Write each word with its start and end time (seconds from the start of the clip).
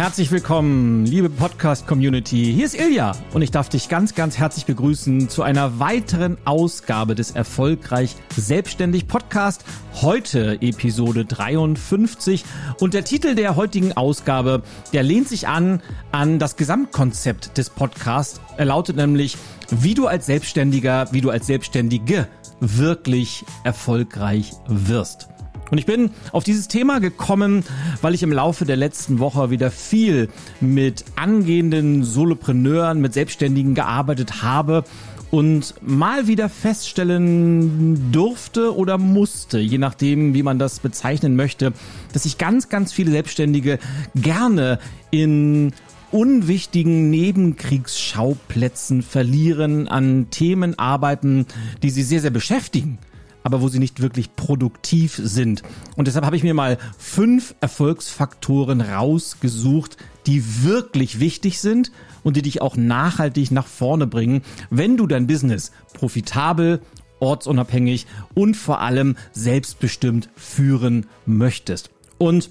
Herzlich 0.00 0.32
willkommen, 0.32 1.04
liebe 1.04 1.28
Podcast-Community. 1.28 2.54
Hier 2.54 2.64
ist 2.64 2.74
Ilja 2.74 3.12
und 3.34 3.42
ich 3.42 3.50
darf 3.50 3.68
dich 3.68 3.90
ganz, 3.90 4.14
ganz 4.14 4.38
herzlich 4.38 4.64
begrüßen 4.64 5.28
zu 5.28 5.42
einer 5.42 5.78
weiteren 5.78 6.38
Ausgabe 6.46 7.14
des 7.14 7.32
Erfolgreich 7.32 8.16
Selbstständig 8.34 9.08
Podcast. 9.08 9.62
Heute 10.00 10.56
Episode 10.62 11.26
53 11.26 12.46
und 12.80 12.94
der 12.94 13.04
Titel 13.04 13.34
der 13.34 13.56
heutigen 13.56 13.92
Ausgabe, 13.92 14.62
der 14.94 15.02
lehnt 15.02 15.28
sich 15.28 15.48
an 15.48 15.82
an 16.12 16.38
das 16.38 16.56
Gesamtkonzept 16.56 17.58
des 17.58 17.68
Podcasts. 17.68 18.40
Er 18.56 18.64
lautet 18.64 18.96
nämlich, 18.96 19.36
wie 19.68 19.92
du 19.92 20.06
als 20.06 20.24
Selbstständiger, 20.24 21.08
wie 21.12 21.20
du 21.20 21.28
als 21.28 21.46
Selbstständige 21.46 22.26
wirklich 22.60 23.44
erfolgreich 23.64 24.52
wirst. 24.66 25.28
Und 25.70 25.78
ich 25.78 25.86
bin 25.86 26.10
auf 26.32 26.44
dieses 26.44 26.68
Thema 26.68 26.98
gekommen, 26.98 27.64
weil 28.02 28.14
ich 28.14 28.22
im 28.22 28.32
Laufe 28.32 28.64
der 28.64 28.76
letzten 28.76 29.18
Woche 29.18 29.50
wieder 29.50 29.70
viel 29.70 30.28
mit 30.60 31.04
angehenden 31.16 32.02
Solopreneuren, 32.02 33.00
mit 33.00 33.14
Selbstständigen 33.14 33.74
gearbeitet 33.74 34.42
habe 34.42 34.84
und 35.30 35.74
mal 35.80 36.26
wieder 36.26 36.48
feststellen 36.48 38.10
durfte 38.10 38.76
oder 38.76 38.98
musste, 38.98 39.60
je 39.60 39.78
nachdem, 39.78 40.34
wie 40.34 40.42
man 40.42 40.58
das 40.58 40.80
bezeichnen 40.80 41.36
möchte, 41.36 41.72
dass 42.12 42.24
sich 42.24 42.36
ganz, 42.36 42.68
ganz 42.68 42.92
viele 42.92 43.12
Selbstständige 43.12 43.78
gerne 44.16 44.80
in 45.12 45.72
unwichtigen 46.10 47.10
Nebenkriegsschauplätzen 47.10 49.02
verlieren, 49.02 49.86
an 49.86 50.26
Themen 50.30 50.76
arbeiten, 50.76 51.46
die 51.84 51.90
sie 51.90 52.02
sehr, 52.02 52.20
sehr 52.20 52.30
beschäftigen 52.30 52.98
aber 53.42 53.60
wo 53.60 53.68
sie 53.68 53.78
nicht 53.78 54.00
wirklich 54.00 54.36
produktiv 54.36 55.20
sind. 55.22 55.62
Und 55.96 56.06
deshalb 56.06 56.24
habe 56.24 56.36
ich 56.36 56.42
mir 56.42 56.54
mal 56.54 56.78
fünf 56.98 57.54
Erfolgsfaktoren 57.60 58.80
rausgesucht, 58.80 59.96
die 60.26 60.64
wirklich 60.64 61.20
wichtig 61.20 61.60
sind 61.60 61.90
und 62.22 62.36
die 62.36 62.42
dich 62.42 62.60
auch 62.62 62.76
nachhaltig 62.76 63.50
nach 63.50 63.66
vorne 63.66 64.06
bringen, 64.06 64.42
wenn 64.70 64.96
du 64.96 65.06
dein 65.06 65.26
Business 65.26 65.72
profitabel, 65.94 66.80
ortsunabhängig 67.20 68.06
und 68.34 68.56
vor 68.56 68.80
allem 68.80 69.16
selbstbestimmt 69.32 70.28
führen 70.36 71.06
möchtest. 71.26 71.90
Und 72.18 72.50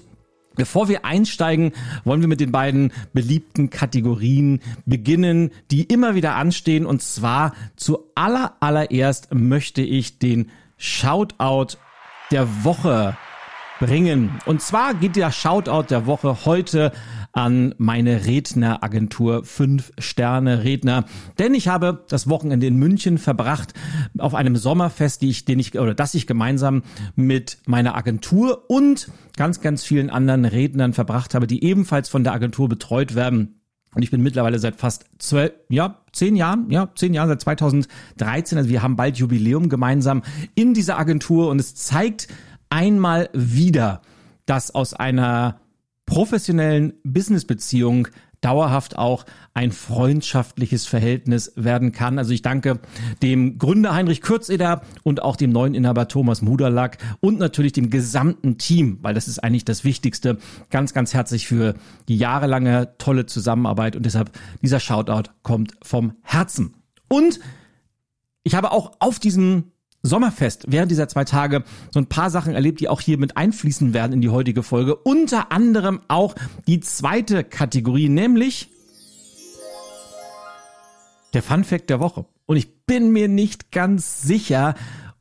Bevor 0.56 0.88
wir 0.88 1.04
einsteigen, 1.04 1.72
wollen 2.04 2.20
wir 2.20 2.28
mit 2.28 2.40
den 2.40 2.52
beiden 2.52 2.92
beliebten 3.14 3.70
Kategorien 3.70 4.60
beginnen, 4.84 5.52
die 5.70 5.84
immer 5.84 6.16
wieder 6.16 6.34
anstehen. 6.34 6.84
Und 6.84 7.02
zwar 7.02 7.54
zu 7.76 8.10
aller 8.14 8.56
allererst 8.60 9.32
möchte 9.32 9.80
ich 9.80 10.18
den 10.18 10.50
Shoutout 10.82 11.76
der 12.30 12.64
Woche 12.64 13.14
bringen. 13.80 14.30
Und 14.46 14.62
zwar 14.62 14.94
geht 14.94 15.14
der 15.14 15.30
Shoutout 15.30 15.88
der 15.90 16.06
Woche 16.06 16.46
heute 16.46 16.92
an 17.32 17.74
meine 17.76 18.24
Redneragentur 18.24 19.44
5 19.44 19.92
Sterne 19.98 20.64
Redner, 20.64 21.04
denn 21.38 21.52
ich 21.52 21.68
habe 21.68 22.04
das 22.08 22.30
Wochenende 22.30 22.66
in 22.66 22.76
München 22.76 23.18
verbracht 23.18 23.74
auf 24.18 24.34
einem 24.34 24.56
Sommerfest, 24.56 25.20
die 25.20 25.28
ich 25.28 25.44
den 25.44 25.58
ich 25.58 25.78
oder 25.78 25.94
das 25.94 26.14
ich 26.14 26.26
gemeinsam 26.26 26.82
mit 27.14 27.58
meiner 27.66 27.94
Agentur 27.94 28.64
und 28.68 29.10
ganz 29.36 29.60
ganz 29.60 29.84
vielen 29.84 30.08
anderen 30.08 30.46
Rednern 30.46 30.94
verbracht 30.94 31.34
habe, 31.34 31.46
die 31.46 31.62
ebenfalls 31.62 32.08
von 32.08 32.24
der 32.24 32.32
Agentur 32.32 32.70
betreut 32.70 33.14
werden. 33.14 33.59
Und 33.94 34.02
ich 34.02 34.10
bin 34.10 34.22
mittlerweile 34.22 34.58
seit 34.58 34.76
fast 34.76 35.06
zwölf, 35.18 35.52
ja, 35.68 36.00
zehn 36.12 36.36
Jahren, 36.36 36.70
ja, 36.70 36.90
zehn 36.94 37.12
Jahren, 37.12 37.28
seit 37.28 37.40
2013. 37.40 38.58
Also 38.58 38.70
wir 38.70 38.82
haben 38.82 38.96
bald 38.96 39.16
Jubiläum 39.16 39.68
gemeinsam 39.68 40.22
in 40.54 40.74
dieser 40.74 40.98
Agentur 40.98 41.50
und 41.50 41.58
es 41.58 41.74
zeigt 41.74 42.28
einmal 42.68 43.28
wieder, 43.32 44.00
dass 44.46 44.72
aus 44.74 44.94
einer 44.94 45.60
professionellen 46.06 46.94
Businessbeziehung 47.04 48.08
dauerhaft 48.40 48.96
auch 48.96 49.26
ein 49.54 49.72
freundschaftliches 49.72 50.86
Verhältnis 50.86 51.52
werden 51.56 51.92
kann. 51.92 52.18
Also 52.18 52.32
ich 52.32 52.42
danke 52.42 52.80
dem 53.22 53.58
Gründer 53.58 53.94
Heinrich 53.94 54.22
Kürzeder 54.22 54.82
und 55.02 55.22
auch 55.22 55.36
dem 55.36 55.50
neuen 55.50 55.74
Inhaber 55.74 56.08
Thomas 56.08 56.42
Muderlack 56.42 56.98
und 57.20 57.38
natürlich 57.38 57.72
dem 57.72 57.90
gesamten 57.90 58.58
Team, 58.58 58.98
weil 59.02 59.14
das 59.14 59.28
ist 59.28 59.38
eigentlich 59.40 59.64
das 59.64 59.84
Wichtigste. 59.84 60.38
Ganz, 60.70 60.94
ganz 60.94 61.14
herzlich 61.14 61.46
für 61.46 61.74
die 62.08 62.16
jahrelange 62.16 62.94
tolle 62.98 63.26
Zusammenarbeit 63.26 63.96
und 63.96 64.06
deshalb 64.06 64.30
dieser 64.62 64.80
Shoutout 64.80 65.30
kommt 65.42 65.74
vom 65.82 66.14
Herzen. 66.22 66.74
Und 67.08 67.40
ich 68.42 68.54
habe 68.54 68.72
auch 68.72 68.92
auf 69.00 69.18
diesem 69.18 69.72
Sommerfest 70.02 70.64
während 70.68 70.90
dieser 70.90 71.08
zwei 71.08 71.24
Tage 71.24 71.62
so 71.90 72.00
ein 72.00 72.06
paar 72.06 72.30
Sachen 72.30 72.54
erlebt, 72.54 72.80
die 72.80 72.88
auch 72.88 73.00
hier 73.00 73.18
mit 73.18 73.36
einfließen 73.36 73.92
werden 73.92 74.14
in 74.14 74.20
die 74.20 74.30
heutige 74.30 74.62
Folge. 74.62 74.96
Unter 74.96 75.52
anderem 75.52 76.00
auch 76.08 76.34
die 76.66 76.80
zweite 76.80 77.44
Kategorie, 77.44 78.08
nämlich 78.08 78.70
der 81.34 81.42
Fun 81.42 81.64
Fact 81.64 81.90
der 81.90 82.00
Woche. 82.00 82.24
Und 82.46 82.56
ich 82.56 82.84
bin 82.86 83.12
mir 83.12 83.28
nicht 83.28 83.70
ganz 83.70 84.22
sicher, 84.22 84.74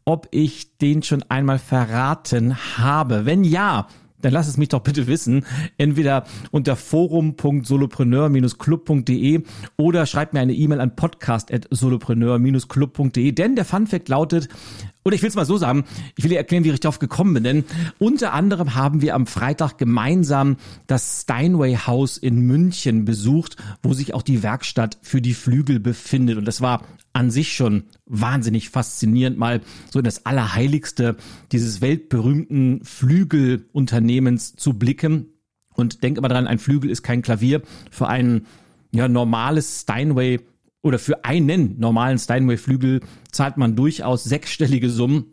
ob 0.06 0.28
ich 0.32 0.78
den 0.78 1.04
schon 1.04 1.24
einmal 1.30 1.60
verraten 1.60 2.58
habe. 2.78 3.26
Wenn 3.26 3.44
ja, 3.44 3.88
dann 4.22 4.34
lass 4.34 4.48
es 4.48 4.58
mich 4.58 4.70
doch 4.70 4.82
bitte 4.82 5.08
wissen. 5.08 5.46
Entweder 5.78 6.26
unter 6.52 6.76
forum.solopreneur-club.de 6.76 9.44
oder 9.78 10.06
schreib 10.06 10.34
mir 10.34 10.42
eine 10.42 10.54
E-Mail 10.54 10.82
an 10.82 10.96
podcast.solopreneur-club.de. 10.96 13.32
Denn 13.32 13.56
der 13.56 13.66
Funfact 13.66 14.10
lautet, 14.10 14.50
oder 15.06 15.16
ich 15.16 15.22
will 15.22 15.30
es 15.30 15.36
mal 15.36 15.46
so 15.46 15.58
sagen, 15.58 15.86
ich 16.16 16.24
will 16.24 16.30
dir 16.30 16.38
erklären, 16.38 16.64
wie 16.64 16.70
ich 16.70 16.80
darauf 16.80 17.00
gekommen 17.00 17.34
bin, 17.34 17.44
denn 17.44 17.64
unter 17.98 18.34
anderem 18.34 18.76
haben 18.76 19.02
wir 19.02 19.16
am 19.16 19.26
Freitag 19.26 19.78
gemeinsam 19.78 20.58
das 20.88 21.22
Steinway 21.22 21.76
House 21.76 22.18
in 22.18 22.42
München 22.42 23.06
besucht, 23.06 23.56
wo 23.82 23.94
sich 23.94 24.14
auch 24.14 24.22
die 24.22 24.44
Werkstatt 24.44 24.98
für 25.02 25.22
die 25.22 25.34
Flügel 25.34 25.80
befindet. 25.80 26.38
Und 26.38 26.46
das 26.46 26.62
war 26.62 26.84
an 27.14 27.32
sich 27.32 27.54
schon 27.54 27.84
wahnsinnig 28.06 28.70
faszinierend, 28.70 29.38
mal 29.38 29.62
so 29.92 30.00
in 30.00 30.06
das 30.06 30.26
Allerheiligste 30.26 31.18
dieses 31.52 31.82
weltberühmten 31.82 32.84
Flügelunternehmens 32.84 34.56
zu 34.56 34.74
blicken. 34.74 35.28
Und 35.74 36.04
denk 36.04 36.18
immer 36.18 36.28
dran, 36.28 36.48
ein 36.48 36.60
Flügel 36.60 36.90
ist 36.90 37.04
kein 37.04 37.22
Klavier. 37.22 37.62
Für 37.90 38.08
ein 38.08 38.46
ja, 38.92 39.08
normales 39.08 39.82
Steinway 39.82 40.40
oder 40.82 41.00
für 41.00 41.26
einen 41.26 41.80
normalen 41.80 42.18
Steinway-Flügel 42.18 43.02
zahlt 43.32 43.58
man 43.58 43.76
durchaus 43.76 44.24
sechsstellige 44.24 44.90
Summen. 44.90 45.26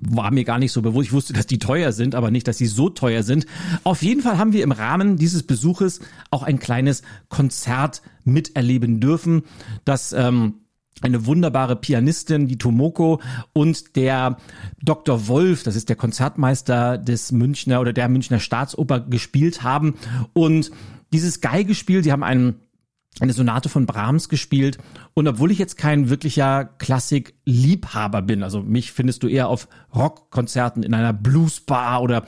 War 0.00 0.32
mir 0.32 0.44
gar 0.44 0.58
nicht 0.58 0.72
so 0.72 0.82
bewusst. 0.82 1.08
Ich 1.08 1.12
wusste, 1.12 1.32
dass 1.32 1.46
die 1.46 1.58
teuer 1.58 1.92
sind, 1.92 2.14
aber 2.14 2.30
nicht, 2.30 2.48
dass 2.48 2.58
sie 2.58 2.66
so 2.66 2.88
teuer 2.88 3.22
sind. 3.22 3.46
Auf 3.84 4.02
jeden 4.02 4.22
Fall 4.22 4.38
haben 4.38 4.52
wir 4.52 4.62
im 4.62 4.72
Rahmen 4.72 5.16
dieses 5.16 5.42
Besuches 5.42 6.00
auch 6.30 6.42
ein 6.42 6.58
kleines 6.58 7.02
Konzert 7.28 8.02
miterleben 8.24 9.00
dürfen, 9.00 9.42
das 9.84 10.12
ähm, 10.12 10.61
eine 11.00 11.26
wunderbare 11.26 11.76
Pianistin, 11.76 12.48
die 12.48 12.58
Tomoko 12.58 13.20
und 13.52 13.96
der 13.96 14.36
Dr. 14.82 15.26
Wolf, 15.26 15.62
das 15.62 15.76
ist 15.76 15.88
der 15.88 15.96
Konzertmeister 15.96 16.98
des 16.98 17.32
Münchner 17.32 17.80
oder 17.80 17.92
der 17.92 18.08
Münchner 18.08 18.38
Staatsoper 18.38 19.00
gespielt 19.00 19.62
haben 19.62 19.94
und 20.32 20.70
dieses 21.12 21.40
Geigespiel, 21.40 22.02
die 22.02 22.12
haben 22.12 22.22
einen 22.22 22.60
eine 23.20 23.32
Sonate 23.32 23.68
von 23.68 23.86
Brahms 23.86 24.28
gespielt. 24.28 24.78
Und 25.14 25.28
obwohl 25.28 25.50
ich 25.50 25.58
jetzt 25.58 25.76
kein 25.76 26.08
wirklicher 26.08 26.64
Klassik-Liebhaber 26.64 28.22
bin, 28.22 28.42
also 28.42 28.62
mich 28.62 28.92
findest 28.92 29.22
du 29.22 29.28
eher 29.28 29.48
auf 29.48 29.68
Rockkonzerten 29.94 30.82
in 30.82 30.94
einer 30.94 31.12
Bluesbar 31.12 32.02
oder 32.02 32.24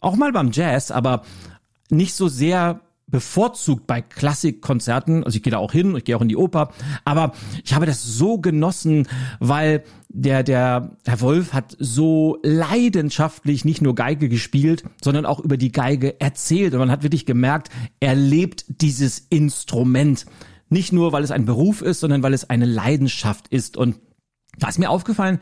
auch 0.00 0.16
mal 0.16 0.32
beim 0.32 0.50
Jazz, 0.50 0.90
aber 0.90 1.22
nicht 1.90 2.14
so 2.14 2.28
sehr 2.28 2.80
bevorzugt 3.12 3.86
bei 3.86 4.02
Klassikkonzerten. 4.02 5.22
Also 5.22 5.36
ich 5.36 5.44
gehe 5.44 5.52
da 5.52 5.58
auch 5.58 5.70
hin, 5.70 5.94
ich 5.94 6.04
gehe 6.04 6.16
auch 6.16 6.22
in 6.22 6.28
die 6.28 6.36
Oper, 6.36 6.72
aber 7.04 7.32
ich 7.62 7.74
habe 7.74 7.86
das 7.86 8.02
so 8.02 8.38
genossen, 8.38 9.06
weil 9.38 9.84
der 10.08 10.42
der 10.42 10.96
Herr 11.06 11.20
Wolf 11.20 11.52
hat 11.52 11.76
so 11.78 12.38
leidenschaftlich 12.42 13.64
nicht 13.64 13.82
nur 13.82 13.94
Geige 13.94 14.28
gespielt, 14.28 14.82
sondern 15.00 15.26
auch 15.26 15.38
über 15.38 15.56
die 15.56 15.70
Geige 15.70 16.20
erzählt 16.20 16.72
und 16.72 16.80
man 16.80 16.90
hat 16.90 17.04
wirklich 17.04 17.26
gemerkt, 17.26 17.68
er 18.00 18.16
lebt 18.16 18.64
dieses 18.68 19.20
Instrument. 19.20 20.26
Nicht 20.68 20.92
nur, 20.92 21.12
weil 21.12 21.22
es 21.22 21.30
ein 21.30 21.44
Beruf 21.44 21.82
ist, 21.82 22.00
sondern 22.00 22.22
weil 22.22 22.32
es 22.32 22.48
eine 22.48 22.64
Leidenschaft 22.64 23.46
ist 23.48 23.76
und 23.76 24.00
da 24.58 24.68
ist 24.68 24.78
mir 24.78 24.90
aufgefallen, 24.90 25.38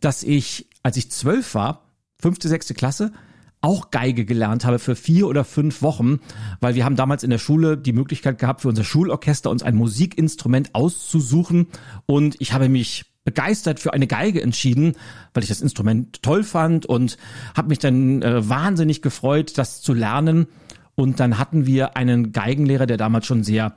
dass 0.00 0.22
ich, 0.22 0.68
als 0.82 0.96
ich 0.96 1.10
zwölf 1.10 1.54
war, 1.54 1.92
fünfte, 2.18 2.48
sechste 2.48 2.74
Klasse, 2.74 3.12
auch 3.60 3.90
Geige 3.90 4.24
gelernt 4.24 4.64
habe 4.64 4.78
für 4.78 4.96
vier 4.96 5.28
oder 5.28 5.44
fünf 5.44 5.82
Wochen, 5.82 6.20
weil 6.60 6.74
wir 6.74 6.84
haben 6.84 6.96
damals 6.96 7.22
in 7.22 7.30
der 7.30 7.38
Schule 7.38 7.76
die 7.76 7.92
Möglichkeit 7.92 8.38
gehabt, 8.38 8.62
für 8.62 8.68
unser 8.68 8.84
Schulorchester 8.84 9.50
uns 9.50 9.62
ein 9.62 9.74
Musikinstrument 9.74 10.74
auszusuchen 10.74 11.66
und 12.06 12.36
ich 12.38 12.52
habe 12.52 12.68
mich 12.68 13.04
begeistert 13.24 13.80
für 13.80 13.92
eine 13.92 14.06
Geige 14.06 14.42
entschieden, 14.42 14.94
weil 15.34 15.42
ich 15.42 15.48
das 15.48 15.60
Instrument 15.60 16.22
toll 16.22 16.42
fand 16.42 16.86
und 16.86 17.18
habe 17.54 17.68
mich 17.68 17.78
dann 17.78 18.22
äh, 18.22 18.48
wahnsinnig 18.48 19.02
gefreut, 19.02 19.58
das 19.58 19.82
zu 19.82 19.92
lernen. 19.92 20.46
Und 20.94 21.20
dann 21.20 21.38
hatten 21.38 21.66
wir 21.66 21.96
einen 21.96 22.32
Geigenlehrer, 22.32 22.86
der 22.86 22.96
damals 22.96 23.26
schon 23.26 23.44
sehr 23.44 23.74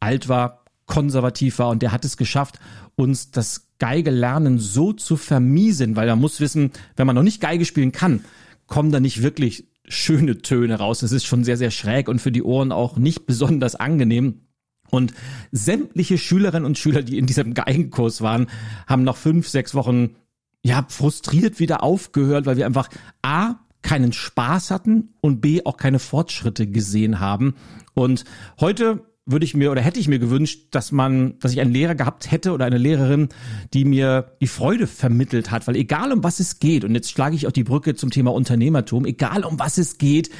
alt 0.00 0.28
war, 0.28 0.64
konservativ 0.86 1.58
war 1.58 1.68
und 1.70 1.82
der 1.82 1.92
hat 1.92 2.04
es 2.04 2.16
geschafft, 2.16 2.58
uns 2.96 3.30
das 3.30 3.68
Geigelernen 3.78 4.58
so 4.58 4.92
zu 4.92 5.16
vermiesen, 5.16 5.96
weil 5.96 6.06
man 6.06 6.20
muss 6.20 6.40
wissen, 6.40 6.70
wenn 6.96 7.06
man 7.06 7.16
noch 7.16 7.22
nicht 7.22 7.40
Geige 7.40 7.64
spielen 7.64 7.92
kann, 7.92 8.24
kommen 8.66 8.92
da 8.92 9.00
nicht 9.00 9.22
wirklich 9.22 9.68
schöne 9.88 10.38
Töne 10.38 10.76
raus. 10.76 11.02
Es 11.02 11.12
ist 11.12 11.26
schon 11.26 11.44
sehr, 11.44 11.56
sehr 11.56 11.70
schräg 11.70 12.08
und 12.08 12.20
für 12.20 12.32
die 12.32 12.42
Ohren 12.42 12.72
auch 12.72 12.96
nicht 12.96 13.26
besonders 13.26 13.74
angenehm. 13.74 14.42
Und 14.90 15.14
sämtliche 15.50 16.16
Schülerinnen 16.18 16.64
und 16.64 16.78
Schüler, 16.78 17.02
die 17.02 17.18
in 17.18 17.26
diesem 17.26 17.54
Geigenkurs 17.54 18.20
waren, 18.20 18.46
haben 18.86 19.04
nach 19.04 19.16
fünf, 19.16 19.48
sechs 19.48 19.74
Wochen 19.74 20.16
ja 20.62 20.84
frustriert 20.88 21.58
wieder 21.60 21.82
aufgehört, 21.82 22.46
weil 22.46 22.56
wir 22.56 22.66
einfach 22.66 22.88
A 23.22 23.56
keinen 23.82 24.12
Spaß 24.12 24.70
hatten 24.70 25.14
und 25.20 25.40
B 25.40 25.62
auch 25.64 25.76
keine 25.76 25.98
Fortschritte 25.98 26.66
gesehen 26.66 27.20
haben. 27.20 27.54
Und 27.94 28.24
heute 28.60 29.04
würde 29.26 29.44
ich 29.44 29.54
mir 29.54 29.72
oder 29.72 29.80
hätte 29.80 29.98
ich 29.98 30.06
mir 30.06 30.20
gewünscht, 30.20 30.68
dass 30.70 30.92
man, 30.92 31.38
dass 31.40 31.52
ich 31.52 31.60
einen 31.60 31.72
Lehrer 31.72 31.96
gehabt 31.96 32.30
hätte 32.30 32.52
oder 32.52 32.64
eine 32.64 32.78
Lehrerin, 32.78 33.28
die 33.74 33.84
mir 33.84 34.36
die 34.40 34.46
Freude 34.46 34.86
vermittelt 34.86 35.50
hat, 35.50 35.66
weil 35.66 35.74
egal 35.74 36.12
um 36.12 36.22
was 36.22 36.38
es 36.38 36.60
geht, 36.60 36.84
und 36.84 36.94
jetzt 36.94 37.10
schlage 37.10 37.34
ich 37.34 37.46
auch 37.46 37.52
die 37.52 37.64
Brücke 37.64 37.96
zum 37.96 38.10
Thema 38.10 38.32
Unternehmertum, 38.32 39.04
egal 39.04 39.44
um 39.44 39.58
was 39.58 39.78
es 39.78 39.98
geht, 39.98 40.30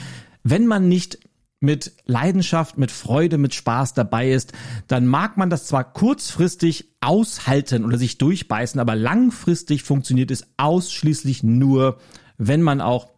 wenn 0.44 0.66
man 0.66 0.88
nicht 0.88 1.18
mit 1.58 1.96
Leidenschaft, 2.04 2.78
mit 2.78 2.92
Freude, 2.92 3.38
mit 3.38 3.54
Spaß 3.54 3.94
dabei 3.94 4.30
ist, 4.30 4.52
dann 4.86 5.06
mag 5.06 5.36
man 5.36 5.50
das 5.50 5.66
zwar 5.66 5.92
kurzfristig 5.92 6.94
aushalten 7.00 7.84
oder 7.84 7.98
sich 7.98 8.18
durchbeißen, 8.18 8.78
aber 8.78 8.94
langfristig 8.94 9.82
funktioniert 9.82 10.30
es 10.30 10.46
ausschließlich 10.58 11.42
nur, 11.42 11.98
wenn 12.38 12.62
man 12.62 12.80
auch 12.80 13.08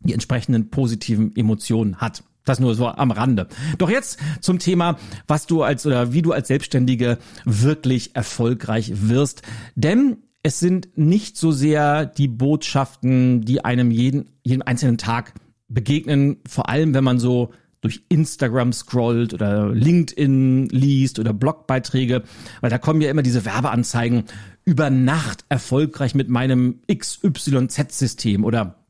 die 0.00 0.12
entsprechenden 0.12 0.68
positiven 0.68 1.34
Emotionen 1.34 1.96
hat. 1.96 2.24
Das 2.44 2.60
nur 2.60 2.74
so 2.74 2.88
am 2.88 3.10
Rande. 3.10 3.48
Doch 3.78 3.88
jetzt 3.88 4.18
zum 4.40 4.58
Thema, 4.58 4.98
was 5.26 5.46
du 5.46 5.62
als 5.62 5.86
oder 5.86 6.12
wie 6.12 6.22
du 6.22 6.32
als 6.32 6.48
Selbstständige 6.48 7.18
wirklich 7.44 8.14
erfolgreich 8.14 8.92
wirst. 8.94 9.42
Denn 9.74 10.18
es 10.42 10.60
sind 10.60 10.88
nicht 10.96 11.38
so 11.38 11.52
sehr 11.52 12.04
die 12.04 12.28
Botschaften, 12.28 13.40
die 13.40 13.64
einem 13.64 13.90
jeden, 13.90 14.26
jeden 14.42 14.60
einzelnen 14.60 14.98
Tag 14.98 15.32
begegnen, 15.68 16.36
vor 16.46 16.68
allem 16.68 16.92
wenn 16.92 17.04
man 17.04 17.18
so 17.18 17.50
durch 17.80 18.02
Instagram 18.08 18.72
scrollt 18.72 19.34
oder 19.34 19.68
LinkedIn 19.74 20.68
liest 20.70 21.18
oder 21.18 21.32
Blogbeiträge, 21.32 22.22
weil 22.60 22.70
da 22.70 22.78
kommen 22.78 23.00
ja 23.00 23.10
immer 23.10 23.22
diese 23.22 23.44
Werbeanzeigen 23.44 24.24
über 24.64 24.90
Nacht 24.90 25.44
erfolgreich 25.48 26.14
mit 26.14 26.28
meinem 26.28 26.80
XYZ-System 26.90 28.44
oder 28.44 28.84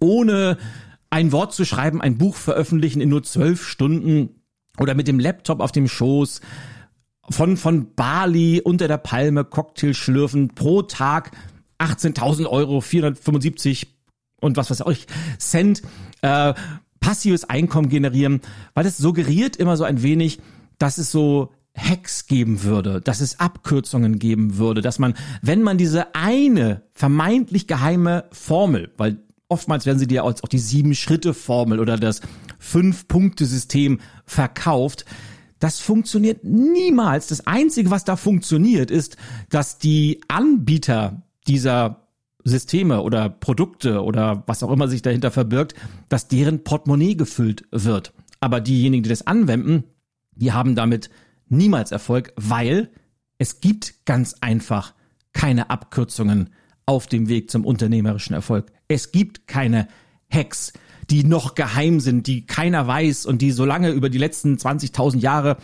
ohne 0.00 0.58
ein 1.10 1.32
Wort 1.32 1.52
zu 1.52 1.64
schreiben, 1.64 2.00
ein 2.00 2.18
Buch 2.18 2.36
veröffentlichen 2.36 3.00
in 3.00 3.08
nur 3.08 3.22
zwölf 3.22 3.66
Stunden 3.66 4.42
oder 4.78 4.94
mit 4.94 5.08
dem 5.08 5.18
Laptop 5.18 5.60
auf 5.60 5.72
dem 5.72 5.88
Schoß 5.88 6.40
von, 7.28 7.56
von 7.56 7.94
Bali 7.94 8.60
unter 8.62 8.88
der 8.88 8.98
Palme 8.98 9.44
Cocktail 9.44 9.94
schlürfen 9.94 10.54
pro 10.54 10.82
Tag 10.82 11.32
18.000 11.78 12.46
Euro, 12.46 12.80
475 12.80 13.88
und 14.40 14.56
was 14.56 14.70
weiß 14.70 14.84
ich, 14.90 15.06
Cent. 15.38 15.82
Äh, 16.22 16.54
passives 17.00 17.44
Einkommen 17.44 17.88
generieren, 17.88 18.40
weil 18.74 18.84
das 18.84 18.98
suggeriert 18.98 19.56
immer 19.56 19.76
so 19.76 19.84
ein 19.84 20.02
wenig, 20.02 20.38
dass 20.78 20.98
es 20.98 21.10
so 21.10 21.52
Hacks 21.74 22.26
geben 22.26 22.62
würde, 22.62 23.00
dass 23.00 23.20
es 23.20 23.40
Abkürzungen 23.40 24.18
geben 24.18 24.58
würde, 24.58 24.82
dass 24.82 24.98
man, 24.98 25.14
wenn 25.40 25.62
man 25.62 25.78
diese 25.78 26.14
eine 26.14 26.82
vermeintlich 26.92 27.66
geheime 27.66 28.24
Formel, 28.32 28.92
weil 28.96 29.18
oftmals 29.50 29.86
werden 29.86 29.98
sie 29.98 30.06
dir 30.06 30.24
auch 30.24 30.32
die 30.32 30.58
Sieben-Schritte-Formel 30.58 31.80
oder 31.80 31.96
das 31.96 32.20
Fünf-Punkte-System 32.58 34.00
verkauft, 34.24 35.04
das 35.60 35.78
funktioniert 35.80 36.42
niemals. 36.42 37.26
Das 37.26 37.46
Einzige, 37.46 37.90
was 37.90 38.04
da 38.04 38.16
funktioniert, 38.16 38.90
ist, 38.90 39.16
dass 39.50 39.78
die 39.78 40.22
Anbieter 40.26 41.22
dieser 41.46 42.08
Systeme 42.44 43.02
oder 43.02 43.28
Produkte 43.28 44.02
oder 44.02 44.42
was 44.46 44.62
auch 44.62 44.72
immer 44.72 44.88
sich 44.88 45.02
dahinter 45.02 45.30
verbirgt, 45.30 45.74
dass 46.08 46.28
deren 46.28 46.64
Portemonnaie 46.64 47.14
gefüllt 47.14 47.66
wird. 47.70 48.14
Aber 48.40 48.60
diejenigen, 48.62 49.02
die 49.02 49.10
das 49.10 49.26
anwenden, 49.26 49.84
die 50.32 50.52
haben 50.52 50.74
damit 50.74 51.10
niemals 51.48 51.92
Erfolg, 51.92 52.32
weil 52.36 52.90
es 53.36 53.60
gibt 53.60 54.06
ganz 54.06 54.36
einfach 54.40 54.94
keine 55.34 55.68
Abkürzungen 55.68 56.50
auf 56.86 57.06
dem 57.06 57.28
Weg 57.28 57.50
zum 57.50 57.66
unternehmerischen 57.66 58.34
Erfolg. 58.34 58.72
Es 58.90 59.12
gibt 59.12 59.46
keine 59.46 59.86
Hacks, 60.32 60.72
die 61.10 61.22
noch 61.22 61.54
geheim 61.54 62.00
sind, 62.00 62.26
die 62.26 62.44
keiner 62.44 62.88
weiß 62.88 63.24
und 63.24 63.40
die 63.40 63.52
so 63.52 63.64
lange 63.64 63.90
über 63.90 64.10
die 64.10 64.18
letzten 64.18 64.56
20.000 64.56 65.18
Jahre 65.18 65.58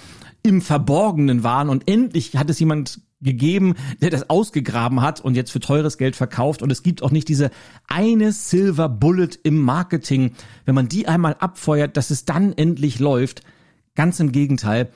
im 0.44 0.62
Verborgenen 0.62 1.42
waren 1.42 1.68
und 1.68 1.90
endlich 1.90 2.36
hat 2.36 2.50
es 2.50 2.60
jemand 2.60 3.00
gegeben, 3.20 3.74
der 4.00 4.10
das 4.10 4.30
ausgegraben 4.30 5.02
hat 5.02 5.20
und 5.20 5.34
jetzt 5.34 5.50
für 5.50 5.58
teures 5.58 5.98
Geld 5.98 6.14
verkauft. 6.14 6.62
Und 6.62 6.70
es 6.70 6.84
gibt 6.84 7.02
auch 7.02 7.10
nicht 7.10 7.28
diese 7.28 7.50
eine 7.88 8.30
Silver 8.30 8.88
Bullet 8.88 9.30
im 9.42 9.60
Marketing, 9.60 10.30
wenn 10.64 10.76
man 10.76 10.88
die 10.88 11.08
einmal 11.08 11.34
abfeuert, 11.40 11.96
dass 11.96 12.10
es 12.10 12.26
dann 12.26 12.52
endlich 12.52 13.00
läuft. 13.00 13.42
Ganz 13.96 14.20
im 14.20 14.30
Gegenteil. 14.30 14.92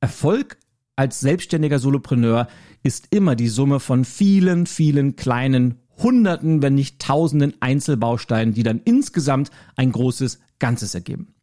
Erfolg 0.00 0.56
als 0.94 1.20
selbstständiger 1.20 1.78
Solopreneur 1.78 2.48
ist 2.82 3.08
immer 3.10 3.36
die 3.36 3.48
Summe 3.48 3.80
von 3.80 4.06
vielen, 4.06 4.64
vielen 4.64 5.16
kleinen 5.16 5.82
Hunderten, 5.98 6.62
wenn 6.62 6.74
nicht 6.74 7.00
Tausenden 7.00 7.54
Einzelbausteinen, 7.60 8.54
die 8.54 8.62
dann 8.62 8.80
insgesamt 8.84 9.50
ein 9.76 9.92
großes 9.92 10.40
Ganzes 10.58 10.94
ergeben. 10.94 11.34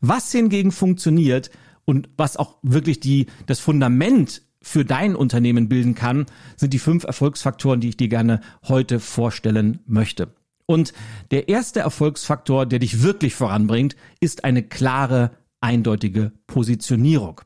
Was 0.00 0.30
hingegen 0.32 0.72
funktioniert 0.72 1.50
und 1.84 2.08
was 2.16 2.36
auch 2.36 2.58
wirklich 2.62 3.00
die, 3.00 3.26
das 3.46 3.60
Fundament 3.60 4.42
für 4.60 4.84
dein 4.84 5.16
Unternehmen 5.16 5.68
bilden 5.68 5.94
kann, 5.94 6.26
sind 6.56 6.72
die 6.74 6.78
fünf 6.78 7.04
Erfolgsfaktoren, 7.04 7.80
die 7.80 7.90
ich 7.90 7.96
dir 7.96 8.08
gerne 8.08 8.40
heute 8.66 9.00
vorstellen 9.00 9.80
möchte. 9.86 10.34
Und 10.66 10.92
der 11.30 11.48
erste 11.48 11.80
Erfolgsfaktor, 11.80 12.66
der 12.66 12.78
dich 12.78 13.02
wirklich 13.02 13.34
voranbringt, 13.34 13.96
ist 14.20 14.44
eine 14.44 14.62
klare, 14.62 15.30
eindeutige 15.60 16.32
Positionierung. 16.46 17.40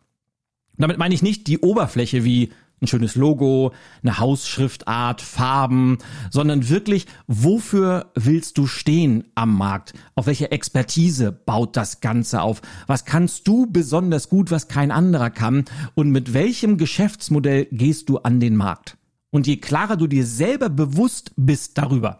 Damit 0.77 0.99
meine 0.99 1.15
ich 1.15 1.23
nicht 1.23 1.47
die 1.47 1.59
Oberfläche 1.59 2.25
wie 2.25 2.51
ein 2.83 2.87
schönes 2.87 3.15
Logo, 3.15 3.73
eine 4.03 4.19
Hausschriftart, 4.19 5.23
Farben, 5.23 5.99
sondern 6.31 6.69
wirklich, 6.69 7.07
wofür 7.27 8.11
willst 8.15 8.59
du 8.59 8.67
stehen 8.67 9.25
am 9.35 9.57
Markt? 9.57 9.95
Auf 10.15 10.27
welche 10.27 10.51
Expertise 10.51 11.33
baut 11.33 11.77
das 11.77 12.01
Ganze 12.01 12.43
auf? 12.43 12.61
Was 12.87 13.05
kannst 13.05 13.49
du 13.49 13.67
besonders 13.71 14.29
gut, 14.29 14.51
was 14.51 14.69
kein 14.69 14.91
anderer 14.91 15.31
kann? 15.31 15.65
Und 15.95 16.11
mit 16.11 16.35
welchem 16.35 16.77
Geschäftsmodell 16.77 17.67
gehst 17.71 18.09
du 18.09 18.19
an 18.19 18.41
den 18.41 18.57
Markt? 18.57 18.99
Und 19.31 19.47
je 19.47 19.57
klarer 19.57 19.97
du 19.97 20.07
dir 20.07 20.27
selber 20.27 20.69
bewusst 20.69 21.33
bist 21.37 21.79
darüber, 21.79 22.19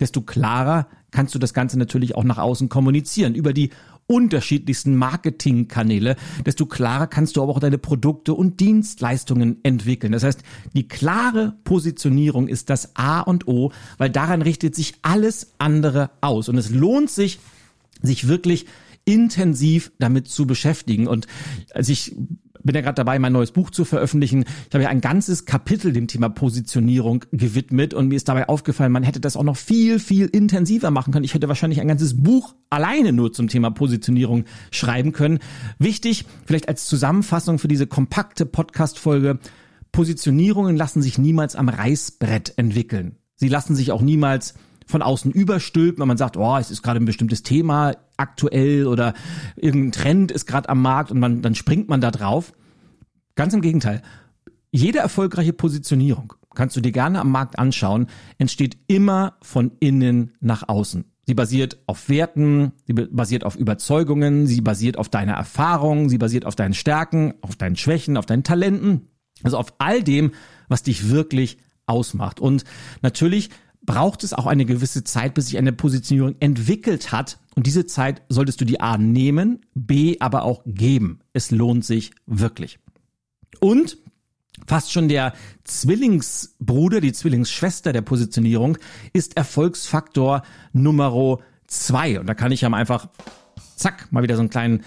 desto 0.00 0.20
klarer 0.20 0.86
kannst 1.10 1.34
du 1.34 1.38
das 1.38 1.54
Ganze 1.54 1.78
natürlich 1.78 2.14
auch 2.14 2.24
nach 2.24 2.38
außen 2.38 2.68
kommunizieren 2.68 3.34
über 3.34 3.54
die 3.54 3.70
unterschiedlichsten 4.06 4.96
Marketingkanäle, 4.96 6.16
desto 6.44 6.66
klarer 6.66 7.06
kannst 7.06 7.36
du 7.36 7.42
aber 7.42 7.52
auch 7.52 7.60
deine 7.60 7.78
Produkte 7.78 8.34
und 8.34 8.60
Dienstleistungen 8.60 9.58
entwickeln. 9.62 10.12
Das 10.12 10.22
heißt, 10.22 10.42
die 10.74 10.86
klare 10.86 11.56
Positionierung 11.64 12.48
ist 12.48 12.70
das 12.70 12.94
A 12.96 13.20
und 13.20 13.48
O, 13.48 13.72
weil 13.98 14.10
daran 14.10 14.42
richtet 14.42 14.74
sich 14.74 14.94
alles 15.02 15.54
andere 15.58 16.10
aus. 16.20 16.48
Und 16.48 16.56
es 16.56 16.70
lohnt 16.70 17.10
sich, 17.10 17.40
sich 18.00 18.28
wirklich 18.28 18.66
intensiv 19.04 19.92
damit 19.98 20.28
zu 20.28 20.46
beschäftigen. 20.46 21.06
Und 21.06 21.26
als 21.72 21.88
ich 21.88 22.14
bin 22.66 22.74
ja 22.74 22.82
gerade 22.82 22.96
dabei, 22.96 23.18
mein 23.18 23.32
neues 23.32 23.52
Buch 23.52 23.70
zu 23.70 23.84
veröffentlichen. 23.84 24.44
Ich 24.68 24.74
habe 24.74 24.84
ja 24.84 24.90
ein 24.90 25.00
ganzes 25.00 25.44
Kapitel 25.44 25.92
dem 25.92 26.08
Thema 26.08 26.28
Positionierung 26.28 27.24
gewidmet 27.32 27.94
und 27.94 28.08
mir 28.08 28.16
ist 28.16 28.28
dabei 28.28 28.48
aufgefallen, 28.48 28.92
man 28.92 29.02
hätte 29.02 29.20
das 29.20 29.36
auch 29.36 29.44
noch 29.44 29.56
viel, 29.56 29.98
viel 29.98 30.26
intensiver 30.26 30.90
machen 30.90 31.12
können. 31.12 31.24
Ich 31.24 31.34
hätte 31.34 31.48
wahrscheinlich 31.48 31.80
ein 31.80 31.88
ganzes 31.88 32.22
Buch 32.22 32.54
alleine 32.68 33.12
nur 33.12 33.32
zum 33.32 33.48
Thema 33.48 33.70
Positionierung 33.70 34.44
schreiben 34.70 35.12
können. 35.12 35.38
Wichtig, 35.78 36.26
vielleicht 36.44 36.68
als 36.68 36.86
Zusammenfassung 36.86 37.58
für 37.58 37.68
diese 37.68 37.86
kompakte 37.86 38.44
Podcast-Folge, 38.44 39.38
Positionierungen 39.92 40.76
lassen 40.76 41.00
sich 41.00 41.16
niemals 41.16 41.56
am 41.56 41.68
Reißbrett 41.68 42.54
entwickeln. 42.58 43.16
Sie 43.36 43.48
lassen 43.48 43.76
sich 43.76 43.92
auch 43.92 44.02
niemals 44.02 44.54
von 44.86 45.02
außen 45.02 45.32
überstülpen, 45.32 46.00
wenn 46.00 46.08
man 46.08 46.16
sagt, 46.16 46.36
oh, 46.36 46.56
es 46.56 46.70
ist 46.70 46.82
gerade 46.82 47.00
ein 47.00 47.04
bestimmtes 47.04 47.42
Thema 47.42 47.92
aktuell 48.16 48.86
oder 48.86 49.14
irgendein 49.56 49.92
Trend 49.92 50.32
ist 50.32 50.46
gerade 50.46 50.68
am 50.68 50.80
Markt 50.80 51.10
und 51.10 51.18
man, 51.18 51.42
dann 51.42 51.54
springt 51.54 51.88
man 51.88 52.00
da 52.00 52.10
drauf. 52.10 52.52
Ganz 53.34 53.52
im 53.52 53.60
Gegenteil. 53.60 54.02
Jede 54.70 54.98
erfolgreiche 54.98 55.52
Positionierung, 55.52 56.34
kannst 56.54 56.76
du 56.76 56.80
dir 56.80 56.92
gerne 56.92 57.20
am 57.20 57.30
Markt 57.30 57.58
anschauen, 57.58 58.06
entsteht 58.38 58.78
immer 58.86 59.36
von 59.42 59.72
innen 59.80 60.32
nach 60.40 60.68
außen. 60.68 61.04
Sie 61.26 61.34
basiert 61.34 61.78
auf 61.86 62.08
Werten, 62.08 62.72
sie 62.86 62.92
basiert 62.92 63.44
auf 63.44 63.56
Überzeugungen, 63.56 64.46
sie 64.46 64.60
basiert 64.60 64.96
auf 64.96 65.08
deiner 65.08 65.32
Erfahrung, 65.34 66.08
sie 66.08 66.18
basiert 66.18 66.46
auf 66.46 66.54
deinen 66.54 66.74
Stärken, 66.74 67.34
auf 67.40 67.56
deinen 67.56 67.76
Schwächen, 67.76 68.16
auf 68.16 68.26
deinen 68.26 68.44
Talenten, 68.44 69.08
also 69.42 69.58
auf 69.58 69.74
all 69.78 70.04
dem, 70.04 70.30
was 70.68 70.84
dich 70.84 71.10
wirklich 71.10 71.58
ausmacht. 71.86 72.38
Und 72.38 72.64
natürlich 73.02 73.50
braucht 73.86 74.24
es 74.24 74.32
auch 74.32 74.46
eine 74.46 74.66
gewisse 74.66 75.04
Zeit, 75.04 75.34
bis 75.34 75.46
sich 75.46 75.58
eine 75.58 75.72
Positionierung 75.72 76.36
entwickelt 76.40 77.12
hat. 77.12 77.38
Und 77.54 77.66
diese 77.66 77.86
Zeit 77.86 78.22
solltest 78.28 78.60
du 78.60 78.64
die 78.64 78.80
A 78.80 78.98
nehmen, 78.98 79.60
B 79.74 80.16
aber 80.20 80.42
auch 80.42 80.62
geben. 80.66 81.20
Es 81.32 81.50
lohnt 81.50 81.84
sich 81.84 82.10
wirklich. 82.26 82.78
Und 83.60 83.98
fast 84.66 84.92
schon 84.92 85.08
der 85.08 85.32
Zwillingsbruder, 85.64 87.00
die 87.00 87.12
Zwillingsschwester 87.12 87.92
der 87.92 88.02
Positionierung 88.02 88.76
ist 89.12 89.36
Erfolgsfaktor 89.36 90.42
Nummer 90.72 91.38
zwei. 91.66 92.20
Und 92.20 92.26
da 92.26 92.34
kann 92.34 92.52
ich 92.52 92.60
ja 92.60 92.68
mal 92.68 92.78
einfach, 92.78 93.08
zack, 93.76 94.12
mal 94.12 94.22
wieder 94.22 94.36
so 94.36 94.40
einen 94.40 94.50
kleinen 94.50 94.82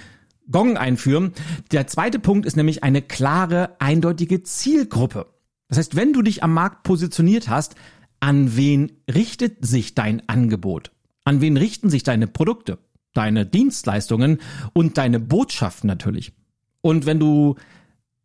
Gong 0.52 0.78
einführen. 0.78 1.34
Der 1.72 1.88
zweite 1.88 2.20
Punkt 2.20 2.46
ist 2.46 2.58
nämlich 2.58 2.84
eine 2.84 3.02
klare, 3.02 3.76
eindeutige 3.80 4.44
Zielgruppe. 4.44 5.28
Das 5.68 5.78
heißt, 5.78 5.96
wenn 5.96 6.14
du 6.14 6.24
dich 6.24 6.44
am 6.44 6.54
Markt 6.54 6.84
positioniert 6.84 7.48
hast, 7.48 7.76
an 8.20 8.56
wen 8.56 8.92
richtet 9.14 9.66
sich 9.66 9.96
dein 9.96 10.28
Angebot? 10.28 10.92
An 11.24 11.42
wen 11.42 11.58
richten 11.58 11.90
sich 11.90 12.04
deine 12.04 12.28
Produkte, 12.28 12.80
deine 13.14 13.46
Dienstleistungen 13.46 14.40
und 14.74 14.98
deine 14.98 15.20
Botschaften 15.20 15.88
natürlich? 15.88 16.34
Und 16.82 17.06
wenn 17.06 17.20
du 17.20 17.56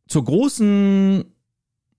zur 0.08 0.24
großen 0.24 1.24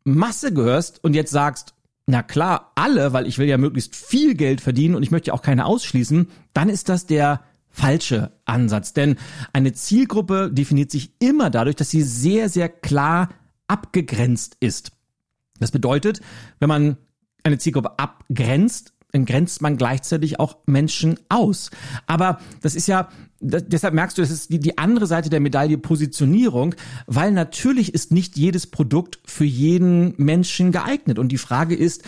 Masse 0.04 0.54
gehörst 0.54 1.04
und 1.04 1.14
jetzt 1.14 1.32
sagst, 1.32 1.74
na 2.08 2.22
klar, 2.22 2.72
alle, 2.75 3.14
weil 3.14 3.28
ich 3.28 3.40
will 3.40 3.48
ja 3.48 3.58
möglichst 3.58 3.96
viel 3.96 4.36
Geld 4.36 4.62
verdienen 4.62 4.96
und 4.96 5.04
ich 5.04 5.12
möchte 5.12 5.30
ja 5.30 5.34
auch 5.34 5.42
keine 5.42 5.66
ausschließen, 5.66 6.28
dann 6.54 6.70
ist 6.70 6.88
das 6.90 7.08
der 7.08 7.42
falsche 7.70 8.32
Ansatz. 8.46 8.94
Denn 8.94 9.18
eine 9.54 9.74
Zielgruppe 9.74 10.52
definiert 10.52 10.92
sich 10.92 11.12
immer 11.20 11.50
dadurch, 11.50 11.75
dass 11.75 11.90
sie 11.90 12.04
sehr, 12.04 12.48
sehr 12.50 12.70
klar 12.70 13.30
abgegrenzt 13.68 14.56
ist. 14.60 14.92
Das 15.60 15.72
bedeutet, 15.72 16.22
wenn 16.60 16.70
man 16.70 16.98
eine 17.46 17.58
Zielgruppe 17.58 18.00
abgrenzt, 18.00 18.94
dann 19.12 19.25
grenzt 19.25 19.62
man 19.62 19.78
gleichzeitig 19.78 20.40
auch 20.42 20.58
Menschen 20.66 21.18
aus. 21.30 21.72
Aber 22.06 22.40
das 22.62 22.75
ist 22.75 22.88
ja, 22.88 23.08
das, 23.40 23.64
deshalb 23.66 23.94
merkst 23.94 24.18
du, 24.18 24.22
das 24.22 24.32
ist 24.32 24.52
die, 24.52 24.60
die 24.60 24.78
andere 24.78 25.08
Seite 25.08 25.30
der 25.30 25.40
Medaille 25.40 25.78
Positionierung, 25.78 26.75
weil 27.08 27.32
natürlich 27.32 27.94
ist 27.94 28.12
nicht 28.12 28.36
jedes 28.36 28.68
Produkt 28.68 29.20
für 29.25 29.46
jeden 29.46 30.14
Menschen 30.18 30.74
geeignet. 30.74 31.18
Und 31.18 31.30
die 31.30 31.38
Frage 31.38 31.75
ist, 31.75 32.04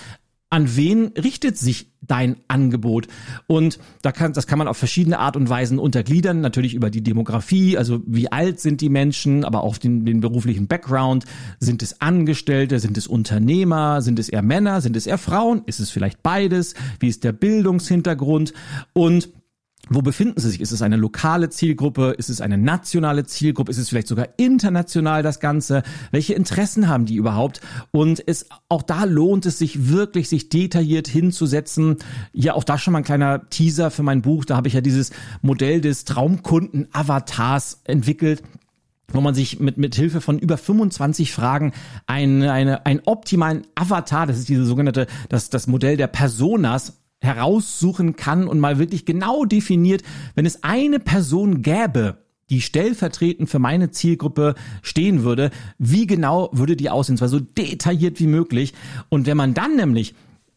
an 0.50 0.75
wen 0.75 1.08
richtet 1.08 1.58
sich 1.58 1.92
dein 2.01 2.38
Angebot? 2.48 3.08
Und 3.48 3.80
da 4.01 4.12
kann, 4.12 4.34
das 4.34 4.48
kann 4.48 4.58
man 4.58 4.68
auf 4.68 4.77
verschiedene 4.77 5.20
Art 5.20 5.36
und 5.36 5.50
Weisen 5.50 5.77
untergliedern. 5.77 6.42
Natürlich 6.42 6.74
über 6.74 6.89
die 6.89 7.04
Demografie, 7.04 7.77
also 7.77 8.01
wie 8.06 8.32
alt 8.32 8.60
sind 8.60 8.82
die 8.82 8.89
Menschen, 8.89 9.44
aber 9.44 9.63
auch 9.63 9.77
den, 9.77 10.06
den 10.06 10.22
beruflichen 10.22 10.68
Background. 10.68 11.25
Sind 11.60 11.84
es 11.84 12.01
Angestellte? 12.01 12.80
Sind 12.80 12.98
es 12.98 13.08
Unternehmer? 13.08 14.01
Sind 14.01 14.20
es 14.20 14.30
eher 14.30 14.42
Männer? 14.42 14.82
Sind 14.82 14.96
es 14.96 15.08
eher 15.08 15.18
Frauen? 15.18 15.63
Ist 15.66 15.80
es 15.80 15.89
vielleicht 15.89 16.24
beides? 16.24 16.75
Wie 17.00 17.10
ist 17.10 17.24
der 17.24 17.34
Bildungshintergrund? 17.34 18.54
Und 18.94 19.30
wo 19.89 20.01
befinden 20.01 20.39
sie 20.39 20.50
sich? 20.50 20.62
Ist 20.62 20.72
es 20.72 20.82
eine 20.82 20.98
lokale 20.98 21.50
Zielgruppe? 21.50 22.15
Ist 22.17 22.29
es 22.29 22.41
eine 22.41 22.58
nationale 22.58 23.25
Zielgruppe? 23.25 23.72
Ist 23.72 23.77
es 23.77 23.89
vielleicht 23.89 24.08
sogar 24.08 24.27
international 24.38 25.24
das 25.24 25.39
Ganze? 25.39 25.84
Welche 26.12 26.34
Interessen 26.34 26.88
haben 26.88 27.06
die 27.06 27.15
überhaupt? 27.15 27.62
Und 27.91 28.24
es, 28.25 28.48
auch 28.70 28.84
da 28.84 29.06
lohnt 29.06 29.46
es 29.46 29.58
sich 29.58 29.89
wirklich, 29.89 30.29
sich 30.29 30.50
detailliert 30.50 31.08
hinzusetzen. 31.08 31.98
Ja, 32.34 32.53
auch 32.53 32.63
da 32.63 32.77
schon 32.77 32.94
mal 32.94 33.00
ein 33.00 33.06
kleiner 33.06 33.50
Teaser 33.50 33.91
für 33.91 34.03
mein 34.03 34.22
Buch. 34.22 34.46
Da 34.46 34.56
habe 34.56 34.67
ich 34.67 34.74
ja 34.74 34.82
dieses 34.82 35.12
Modell 35.41 35.82
des 35.82 36.06
Traumkunden-Avatars 36.06 37.82
entwickelt 37.86 38.44
wo 39.13 39.22
man 39.22 39.34
sich 39.34 39.60
mit, 39.60 39.77
mit 39.77 39.96
Hilfe 39.96 40.20
von 40.20 40.38
über 40.38 40.58
25 40.58 41.32
Fragen 41.32 41.72
eine, 42.08 42.51
eine, 42.51 42.86
einen 42.86 43.01
optimalen 43.06 43.65
Avatar, 43.74 44.27
das 44.27 44.38
ist 44.38 44.50
diese 44.50 44.65
sogenannte, 44.65 45.08
das, 45.29 45.50
das 45.50 45.67
Modell 45.67 45.96
der 45.96 46.08
Personas 46.08 47.00
heraussuchen 47.19 48.15
kann 48.15 48.47
und 48.47 48.59
mal 48.59 48.79
wirklich 48.79 49.05
genau 49.05 49.45
definiert, 49.45 50.03
wenn 50.36 50.45
es 50.45 50.63
eine 50.63 51.00
Person 51.00 51.62
gäbe, 51.62 52.17
die 52.50 52.62
stellvertretend 52.62 53.50
für 53.50 53.59
meine 53.59 53.91
Zielgruppe 53.91 54.55
stehen 54.81 55.24
würde, 55.24 55.51
wie 55.77 56.07
genau 56.07 56.50
würde 56.53 56.75
die 56.75 56.89
aussehen? 56.89 57.17
Zwar 57.17 57.27
so 57.27 57.39
detailliert 57.39 58.19
wie 58.19 58.27
möglich. 58.27 58.74
Und 59.09 59.25
wenn 59.25 59.38
man 59.38 59.53
dann 59.53 59.75
nämlich, 59.75 60.15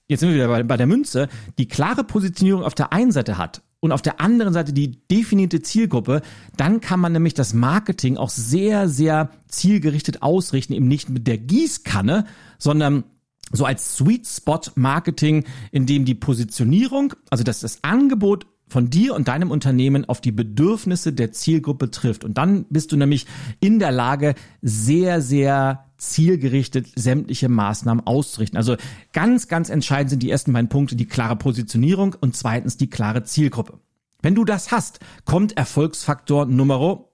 jetzt 0.09 0.21
sind 0.21 0.29
wir 0.31 0.37
wieder 0.37 0.49
bei, 0.49 0.63
bei 0.63 0.77
der 0.77 0.87
Münze, 0.87 1.29
die 1.59 1.67
klare 1.67 2.05
Positionierung 2.05 2.63
auf 2.63 2.75
der 2.75 2.93
einen 2.93 3.13
Seite 3.13 3.39
hat 3.39 3.63
und 3.81 3.93
auf 3.93 4.03
der 4.03 4.21
anderen 4.21 4.53
Seite 4.53 4.73
die 4.73 5.07
definierte 5.09 5.63
Zielgruppe, 5.63 6.23
dann 6.57 6.81
kann 6.81 7.01
man 7.01 7.13
nämlich 7.13 7.35
das 7.35 7.55
Marketing 7.55 8.17
auch 8.17 8.31
sehr, 8.31 8.89
sehr 8.89 9.31
zielgerichtet 9.49 10.23
ausrichten, 10.23 10.75
eben 10.75 10.89
nicht 10.89 11.09
mit 11.09 11.27
der 11.27 11.39
Gießkanne, 11.39 12.27
sondern 12.59 13.05
so 13.51 13.65
als 13.65 13.97
Sweet 13.97 14.27
Spot 14.27 14.61
Marketing, 14.75 15.45
in 15.73 15.87
dem 15.87 16.05
die 16.05 16.15
Positionierung, 16.15 17.15
also 17.31 17.45
dass 17.45 17.61
das 17.61 17.83
Angebot 17.83 18.47
von 18.69 18.89
dir 18.89 19.15
und 19.15 19.27
deinem 19.27 19.51
Unternehmen 19.51 20.09
auf 20.09 20.21
die 20.21 20.31
Bedürfnisse 20.31 21.13
der 21.13 21.33
Zielgruppe 21.33 21.91
trifft. 21.91 22.25
Und 22.25 22.39
dann 22.39 22.65
bist 22.71 22.93
du 22.93 22.97
nämlich 22.97 23.27
in 23.59 23.81
der 23.81 23.91
Lage, 23.91 24.35
sehr, 24.63 25.21
sehr 25.21 25.87
zielgerichtet 25.99 26.87
sämtliche 26.95 27.49
Maßnahmen 27.49 28.07
auszurichten. 28.07 28.57
Also 28.57 28.77
ganz, 29.13 29.49
ganz 29.49 29.69
entscheidend 29.69 30.11
sind 30.11 30.23
die 30.23 30.31
ersten 30.31 30.53
beiden 30.53 30.69
Punkte 30.69 30.97
die 30.97 31.07
klare 31.07 31.37
Positionierung 31.37 32.15
und 32.21 32.37
zweitens 32.37 32.77
die 32.77 32.89
klare 32.89 33.25
Zielgruppe. 33.25 33.81
Wenn 34.23 34.35
du 34.35 34.45
das 34.45 34.71
hast, 34.71 35.01
kommt 35.25 35.57
Erfolgsfaktor 35.57 36.47
Nummer 36.47 37.07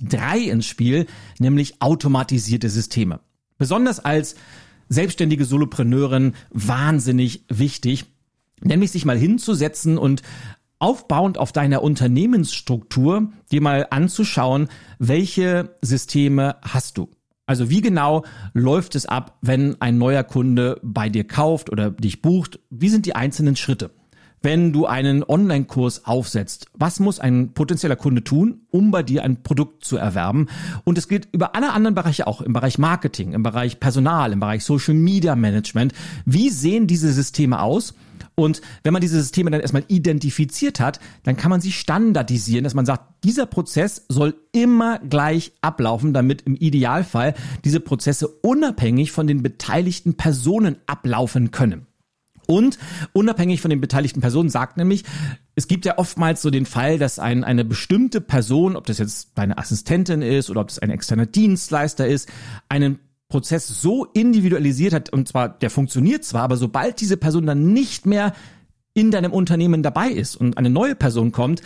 drei 0.00 0.38
ins 0.38 0.66
Spiel, 0.66 1.06
nämlich 1.38 1.80
automatisierte 1.82 2.70
Systeme. 2.70 3.20
Besonders 3.58 4.00
als 4.00 4.36
selbstständige 4.88 5.44
Solopreneurin 5.44 6.34
wahnsinnig 6.50 7.44
wichtig, 7.48 8.06
nämlich 8.62 8.90
sich 8.90 9.04
mal 9.04 9.18
hinzusetzen 9.18 9.98
und 9.98 10.22
aufbauend 10.78 11.38
auf 11.38 11.52
deiner 11.52 11.82
Unternehmensstruktur 11.82 13.32
dir 13.50 13.60
mal 13.60 13.86
anzuschauen, 13.90 14.68
welche 14.98 15.76
Systeme 15.82 16.56
hast 16.62 16.98
du. 16.98 17.08
Also 17.46 17.70
wie 17.70 17.80
genau 17.80 18.24
läuft 18.52 18.94
es 18.94 19.06
ab, 19.06 19.38
wenn 19.40 19.80
ein 19.80 19.96
neuer 19.96 20.22
Kunde 20.22 20.78
bei 20.82 21.08
dir 21.08 21.24
kauft 21.24 21.70
oder 21.70 21.90
dich 21.90 22.20
bucht? 22.20 22.60
Wie 22.68 22.90
sind 22.90 23.06
die 23.06 23.16
einzelnen 23.16 23.56
Schritte? 23.56 23.90
Wenn 24.42 24.72
du 24.72 24.86
einen 24.86 25.24
Online-Kurs 25.24 26.04
aufsetzt, 26.04 26.66
was 26.74 27.00
muss 27.00 27.20
ein 27.20 27.52
potenzieller 27.54 27.96
Kunde 27.96 28.22
tun, 28.22 28.60
um 28.70 28.90
bei 28.90 29.02
dir 29.02 29.24
ein 29.24 29.42
Produkt 29.42 29.84
zu 29.84 29.96
erwerben? 29.96 30.48
Und 30.84 30.98
es 30.98 31.08
gilt 31.08 31.28
über 31.32 31.54
alle 31.54 31.72
anderen 31.72 31.94
Bereiche 31.94 32.26
auch, 32.26 32.40
im 32.40 32.52
Bereich 32.52 32.78
Marketing, 32.78 33.32
im 33.32 33.42
Bereich 33.42 33.80
Personal, 33.80 34.32
im 34.32 34.40
Bereich 34.40 34.64
Social 34.64 34.94
Media 34.94 35.34
Management. 35.34 35.92
Wie 36.24 36.50
sehen 36.50 36.86
diese 36.86 37.12
Systeme 37.12 37.60
aus? 37.60 37.94
Und 38.38 38.60
wenn 38.84 38.92
man 38.92 39.02
diese 39.02 39.20
Systeme 39.20 39.50
dann 39.50 39.60
erstmal 39.60 39.84
identifiziert 39.88 40.78
hat, 40.78 41.00
dann 41.24 41.36
kann 41.36 41.50
man 41.50 41.60
sie 41.60 41.72
standardisieren, 41.72 42.62
dass 42.62 42.74
man 42.74 42.86
sagt, 42.86 43.24
dieser 43.24 43.46
Prozess 43.46 44.04
soll 44.08 44.36
immer 44.52 45.00
gleich 45.00 45.50
ablaufen, 45.60 46.12
damit 46.14 46.42
im 46.42 46.54
Idealfall 46.54 47.34
diese 47.64 47.80
Prozesse 47.80 48.28
unabhängig 48.28 49.10
von 49.10 49.26
den 49.26 49.42
beteiligten 49.42 50.14
Personen 50.14 50.76
ablaufen 50.86 51.50
können. 51.50 51.87
Und 52.50 52.78
unabhängig 53.12 53.60
von 53.60 53.68
den 53.68 53.82
beteiligten 53.82 54.22
Personen 54.22 54.48
sagt 54.48 54.78
nämlich, 54.78 55.04
es 55.54 55.68
gibt 55.68 55.84
ja 55.84 55.98
oftmals 55.98 56.40
so 56.40 56.48
den 56.48 56.64
Fall, 56.64 56.98
dass 56.98 57.18
ein, 57.18 57.44
eine 57.44 57.62
bestimmte 57.62 58.22
Person, 58.22 58.74
ob 58.74 58.86
das 58.86 58.96
jetzt 58.96 59.32
deine 59.34 59.58
Assistentin 59.58 60.22
ist 60.22 60.48
oder 60.48 60.62
ob 60.62 60.68
das 60.68 60.78
ein 60.78 60.88
externer 60.88 61.26
Dienstleister 61.26 62.06
ist, 62.06 62.26
einen 62.70 63.00
Prozess 63.28 63.68
so 63.68 64.06
individualisiert 64.06 64.94
hat, 64.94 65.12
und 65.12 65.28
zwar 65.28 65.50
der 65.50 65.68
funktioniert 65.68 66.24
zwar, 66.24 66.42
aber 66.42 66.56
sobald 66.56 67.02
diese 67.02 67.18
Person 67.18 67.44
dann 67.44 67.74
nicht 67.74 68.06
mehr 68.06 68.32
in 68.94 69.10
deinem 69.10 69.32
Unternehmen 69.32 69.82
dabei 69.82 70.08
ist 70.08 70.34
und 70.34 70.56
eine 70.56 70.70
neue 70.70 70.94
Person 70.94 71.32
kommt, 71.32 71.60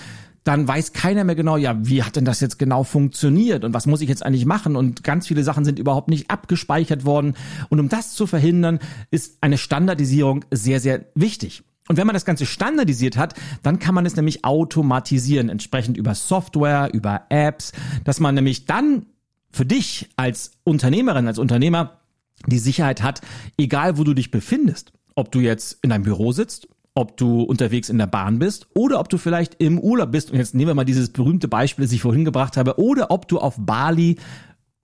dann 0.44 0.66
weiß 0.66 0.92
keiner 0.92 1.24
mehr 1.24 1.36
genau, 1.36 1.56
ja, 1.56 1.76
wie 1.86 2.02
hat 2.02 2.16
denn 2.16 2.24
das 2.24 2.40
jetzt 2.40 2.58
genau 2.58 2.82
funktioniert 2.82 3.64
und 3.64 3.74
was 3.74 3.86
muss 3.86 4.00
ich 4.00 4.08
jetzt 4.08 4.24
eigentlich 4.24 4.46
machen? 4.46 4.74
Und 4.74 5.04
ganz 5.04 5.28
viele 5.28 5.44
Sachen 5.44 5.64
sind 5.64 5.78
überhaupt 5.78 6.08
nicht 6.08 6.30
abgespeichert 6.30 7.04
worden. 7.04 7.34
Und 7.68 7.78
um 7.78 7.88
das 7.88 8.14
zu 8.14 8.26
verhindern, 8.26 8.80
ist 9.10 9.38
eine 9.40 9.58
Standardisierung 9.58 10.44
sehr, 10.50 10.80
sehr 10.80 11.04
wichtig. 11.14 11.62
Und 11.88 11.96
wenn 11.96 12.06
man 12.06 12.14
das 12.14 12.24
Ganze 12.24 12.46
standardisiert 12.46 13.16
hat, 13.16 13.34
dann 13.62 13.78
kann 13.78 13.94
man 13.94 14.06
es 14.06 14.16
nämlich 14.16 14.44
automatisieren, 14.44 15.48
entsprechend 15.48 15.96
über 15.96 16.14
Software, 16.14 16.90
über 16.92 17.22
Apps, 17.28 17.72
dass 18.04 18.20
man 18.20 18.34
nämlich 18.34 18.66
dann 18.66 19.06
für 19.50 19.66
dich 19.66 20.08
als 20.16 20.52
Unternehmerin, 20.64 21.26
als 21.26 21.38
Unternehmer 21.38 22.00
die 22.46 22.58
Sicherheit 22.58 23.02
hat, 23.02 23.20
egal 23.58 23.98
wo 23.98 24.04
du 24.04 24.14
dich 24.14 24.30
befindest, 24.30 24.92
ob 25.14 25.30
du 25.30 25.40
jetzt 25.40 25.78
in 25.82 25.90
deinem 25.90 26.04
Büro 26.04 26.32
sitzt 26.32 26.68
ob 26.94 27.16
du 27.16 27.42
unterwegs 27.42 27.88
in 27.88 27.98
der 27.98 28.06
Bahn 28.06 28.38
bist 28.38 28.66
oder 28.74 29.00
ob 29.00 29.08
du 29.08 29.18
vielleicht 29.18 29.54
im 29.62 29.78
Urlaub 29.78 30.12
bist. 30.12 30.30
Und 30.30 30.38
jetzt 30.38 30.54
nehmen 30.54 30.68
wir 30.68 30.74
mal 30.74 30.84
dieses 30.84 31.10
berühmte 31.10 31.48
Beispiel, 31.48 31.84
das 31.84 31.92
ich 31.92 32.02
vorhin 32.02 32.24
gebracht 32.24 32.56
habe, 32.56 32.78
oder 32.78 33.10
ob 33.10 33.28
du 33.28 33.38
auf 33.38 33.56
Bali 33.58 34.16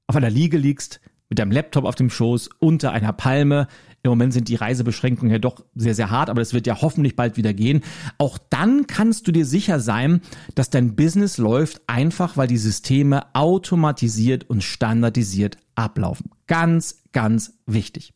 auf 0.06 0.16
einer 0.16 0.30
Liege 0.30 0.56
liegst, 0.56 1.00
mit 1.28 1.38
deinem 1.38 1.52
Laptop 1.52 1.84
auf 1.84 1.94
dem 1.94 2.08
Schoß, 2.08 2.48
unter 2.58 2.92
einer 2.92 3.12
Palme. 3.12 3.68
Im 4.02 4.10
Moment 4.10 4.32
sind 4.32 4.48
die 4.48 4.54
Reisebeschränkungen 4.54 5.30
ja 5.30 5.38
doch 5.38 5.62
sehr, 5.74 5.94
sehr 5.94 6.10
hart, 6.10 6.30
aber 6.30 6.40
das 6.40 6.54
wird 6.54 6.66
ja 6.66 6.80
hoffentlich 6.80 7.16
bald 7.16 7.36
wieder 7.36 7.52
gehen. 7.52 7.82
Auch 8.16 8.38
dann 8.48 8.86
kannst 8.86 9.26
du 9.28 9.32
dir 9.32 9.44
sicher 9.44 9.80
sein, 9.80 10.22
dass 10.54 10.70
dein 10.70 10.96
Business 10.96 11.36
läuft, 11.36 11.82
einfach 11.86 12.38
weil 12.38 12.46
die 12.46 12.56
Systeme 12.56 13.26
automatisiert 13.34 14.48
und 14.48 14.62
standardisiert 14.62 15.58
ablaufen. 15.74 16.30
Ganz, 16.46 17.02
ganz 17.12 17.58
wichtig. 17.66 18.14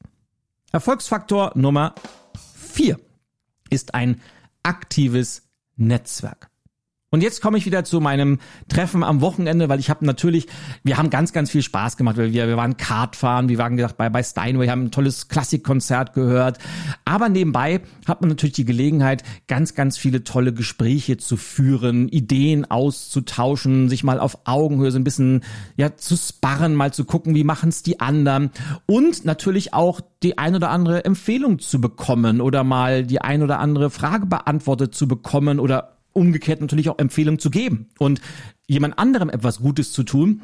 Erfolgsfaktor 0.70 1.52
Nummer 1.54 1.94
vier 2.54 2.98
ist 3.72 3.94
ein 3.94 4.20
aktives 4.62 5.48
Netzwerk. 5.76 6.51
Und 7.12 7.22
jetzt 7.22 7.42
komme 7.42 7.58
ich 7.58 7.66
wieder 7.66 7.84
zu 7.84 8.00
meinem 8.00 8.38
Treffen 8.68 9.04
am 9.04 9.20
Wochenende, 9.20 9.68
weil 9.68 9.78
ich 9.78 9.90
habe 9.90 10.06
natürlich, 10.06 10.46
wir 10.82 10.96
haben 10.96 11.10
ganz, 11.10 11.34
ganz 11.34 11.50
viel 11.50 11.60
Spaß 11.60 11.98
gemacht, 11.98 12.16
weil 12.16 12.32
wir, 12.32 12.48
wir 12.48 12.56
waren 12.56 12.78
Kart 12.78 13.16
fahren, 13.16 13.50
wir 13.50 13.58
waren 13.58 13.76
gesagt 13.76 13.98
bei, 13.98 14.08
bei 14.08 14.22
Steinway, 14.22 14.68
haben 14.68 14.84
ein 14.84 14.90
tolles 14.90 15.28
Klassikkonzert 15.28 16.14
gehört. 16.14 16.56
Aber 17.04 17.28
nebenbei 17.28 17.82
hat 18.08 18.22
man 18.22 18.30
natürlich 18.30 18.54
die 18.54 18.64
Gelegenheit, 18.64 19.24
ganz, 19.46 19.74
ganz 19.74 19.98
viele 19.98 20.24
tolle 20.24 20.54
Gespräche 20.54 21.18
zu 21.18 21.36
führen, 21.36 22.08
Ideen 22.08 22.70
auszutauschen, 22.70 23.90
sich 23.90 24.04
mal 24.04 24.18
auf 24.18 24.38
Augenhöhe 24.46 24.90
so 24.90 24.98
ein 24.98 25.04
bisschen 25.04 25.44
ja 25.76 25.94
zu 25.94 26.16
sparren, 26.16 26.74
mal 26.74 26.94
zu 26.94 27.04
gucken, 27.04 27.34
wie 27.34 27.44
machen 27.44 27.68
es 27.68 27.82
die 27.82 28.00
anderen 28.00 28.52
und 28.86 29.26
natürlich 29.26 29.74
auch 29.74 30.00
die 30.22 30.38
ein 30.38 30.54
oder 30.54 30.70
andere 30.70 31.04
Empfehlung 31.04 31.58
zu 31.58 31.78
bekommen 31.78 32.40
oder 32.40 32.64
mal 32.64 33.04
die 33.04 33.20
ein 33.20 33.42
oder 33.42 33.58
andere 33.58 33.90
Frage 33.90 34.24
beantwortet 34.24 34.94
zu 34.94 35.06
bekommen 35.06 35.60
oder 35.60 35.91
umgekehrt 36.12 36.60
natürlich 36.60 36.88
auch 36.88 36.98
Empfehlungen 36.98 37.38
zu 37.38 37.50
geben 37.50 37.88
und 37.98 38.20
jemand 38.66 38.98
anderem 38.98 39.30
etwas 39.30 39.60
Gutes 39.60 39.92
zu 39.92 40.02
tun. 40.02 40.42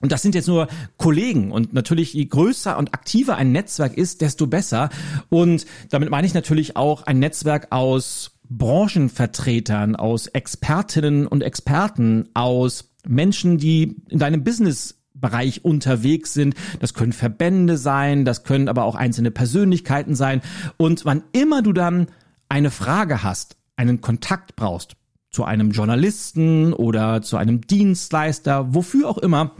Und 0.00 0.12
das 0.12 0.22
sind 0.22 0.34
jetzt 0.34 0.48
nur 0.48 0.68
Kollegen. 0.96 1.52
Und 1.52 1.74
natürlich, 1.74 2.14
je 2.14 2.24
größer 2.24 2.78
und 2.78 2.94
aktiver 2.94 3.36
ein 3.36 3.52
Netzwerk 3.52 3.96
ist, 3.98 4.22
desto 4.22 4.46
besser. 4.46 4.88
Und 5.28 5.66
damit 5.90 6.10
meine 6.10 6.26
ich 6.26 6.32
natürlich 6.32 6.76
auch 6.76 7.02
ein 7.02 7.18
Netzwerk 7.18 7.68
aus 7.70 8.32
Branchenvertretern, 8.48 9.96
aus 9.96 10.26
Expertinnen 10.26 11.26
und 11.26 11.42
Experten, 11.42 12.30
aus 12.32 12.90
Menschen, 13.06 13.58
die 13.58 13.96
in 14.08 14.18
deinem 14.18 14.42
Business 14.42 15.00
Bereich 15.14 15.64
unterwegs 15.64 16.32
sind. 16.32 16.54
Das 16.80 16.94
können 16.94 17.12
Verbände 17.12 17.76
sein, 17.76 18.24
das 18.24 18.42
können 18.42 18.68
aber 18.68 18.84
auch 18.84 18.94
einzelne 18.94 19.30
Persönlichkeiten 19.30 20.14
sein. 20.14 20.40
Und 20.76 21.04
wann 21.04 21.22
immer 21.32 21.62
du 21.62 21.72
dann 21.72 22.06
eine 22.48 22.70
Frage 22.70 23.22
hast, 23.22 23.56
einen 23.76 24.00
Kontakt 24.00 24.56
brauchst, 24.56 24.96
zu 25.30 25.44
einem 25.44 25.70
Journalisten 25.70 26.72
oder 26.72 27.22
zu 27.22 27.36
einem 27.36 27.60
Dienstleister, 27.66 28.74
wofür 28.74 29.08
auch 29.08 29.18
immer, 29.18 29.52